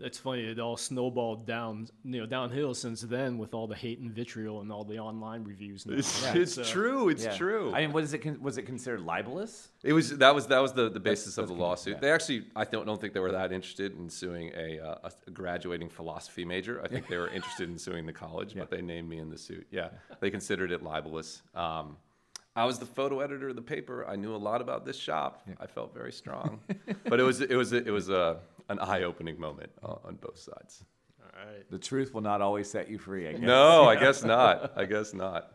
[0.00, 0.44] It's funny.
[0.44, 4.60] It all snowballed down, you know, downhill since then with all the hate and vitriol
[4.60, 5.86] and all the online reviews.
[5.86, 5.94] Now.
[5.96, 7.08] it's So- true.
[7.08, 7.36] It's Yeah.
[7.36, 7.72] true.
[7.74, 9.68] I mean, was it was it considered libelous?
[9.82, 11.94] It was that was that was the, the basis of the that's good, lawsuit.
[11.94, 12.00] yeah.
[12.00, 15.30] They actually, I don't don't think they were that interested in suing a, uh, a
[15.30, 16.80] graduating philosophy major.
[16.82, 19.38] I think they were interested in suing the college, but they named me in the
[19.38, 19.66] suit.
[19.70, 21.42] Yeah, they considered it libelous.
[21.54, 21.96] Um,
[22.56, 24.04] I was the photo editor of the paper.
[24.08, 25.46] I knew a lot about this shop.
[25.60, 26.60] I felt very strong,
[27.04, 30.38] but it was it was it was a an eye opening moment uh, on both
[30.38, 30.84] sides.
[31.22, 31.70] All right.
[31.70, 33.28] The truth will not always set you free.
[33.28, 33.40] I guess.
[33.40, 34.72] No, I guess not.
[34.76, 35.52] I guess not.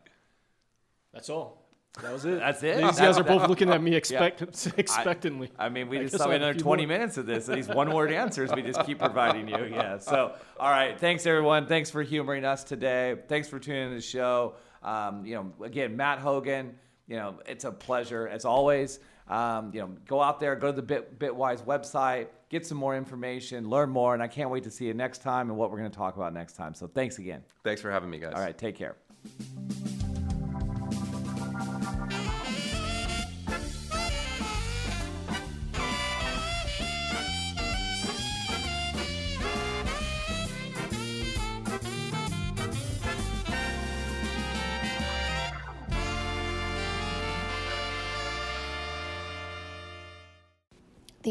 [1.14, 1.60] That's all.
[2.02, 2.40] That was it.
[2.40, 2.78] That's it?
[2.78, 4.42] These guys That's- are both looking at me expect,
[4.78, 5.52] expectantly.
[5.60, 6.98] I mean, we I just saw have another 20 more.
[6.98, 9.66] minutes of this, these one-word answers we just keep providing you.
[9.66, 10.00] Yeah.
[10.00, 11.00] So, all right.
[11.00, 11.68] Thanks, everyone.
[11.68, 13.18] Thanks for humoring us today.
[13.28, 14.56] Thanks for tuning in to the show.
[14.82, 16.72] Um, you know, again, Matt Hougan.
[17.08, 19.00] You know, it's a pleasure as always.
[19.28, 22.96] Um, you know, go out there, go to the Bit, Bitwise website, get some more
[22.96, 25.80] information, learn more, and I can't wait to see you next time and what we're
[25.80, 26.74] going to talk about next time.
[26.74, 27.44] So, thanks again.
[27.64, 28.34] Thanks for having me, guys.
[28.36, 28.58] All right.
[28.58, 28.96] Take care.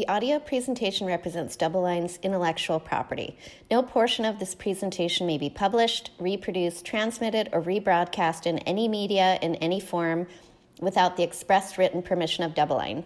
[0.03, 3.37] The audio presentation represents DoubleLine's intellectual property.
[3.71, 9.39] No portion of this presentation may be published, reproduced, transmitted, or rebroadcast in any media
[9.41, 10.27] in any form
[10.81, 13.05] without the express written permission of DoubleLine.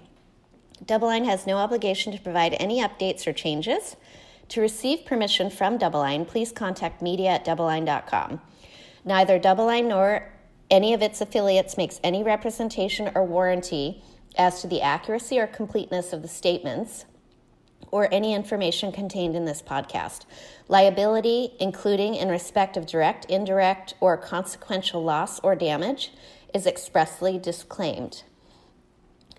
[0.88, 3.95] Double Line has no obligation to provide any updates or changes.
[4.50, 8.41] To receive permission from DoubleLine, please contact media at doubleline.com.
[9.06, 10.34] Neither DoubleLine nor
[10.72, 14.02] any of its affiliates makes any representation or warranty
[14.38, 17.05] as to the accuracy or completeness of the statements
[17.91, 20.25] or any information contained in this podcast.
[20.67, 26.11] Liability, including in respect of direct, indirect, or consequential loss or damage,
[26.53, 28.23] is expressly disclaimed.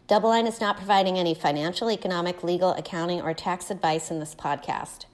[0.09, 5.05] DoubleLine is not providing any financial, economic, legal, accounting, or tax advice in this podcast.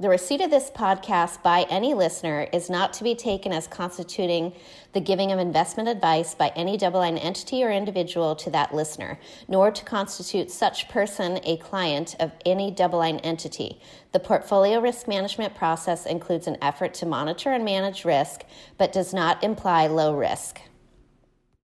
[0.00, 4.52] The receipt of this podcast by any listener is not to be taken as constituting
[4.92, 9.70] the giving of investment advice by any DoubleLine entity or individual to that listener, nor
[9.70, 13.80] to constitute such person a client of any DoubleLine entity.
[14.10, 18.42] The portfolio risk management process includes an effort to monitor and manage risk,
[18.76, 20.60] but does not imply low risk.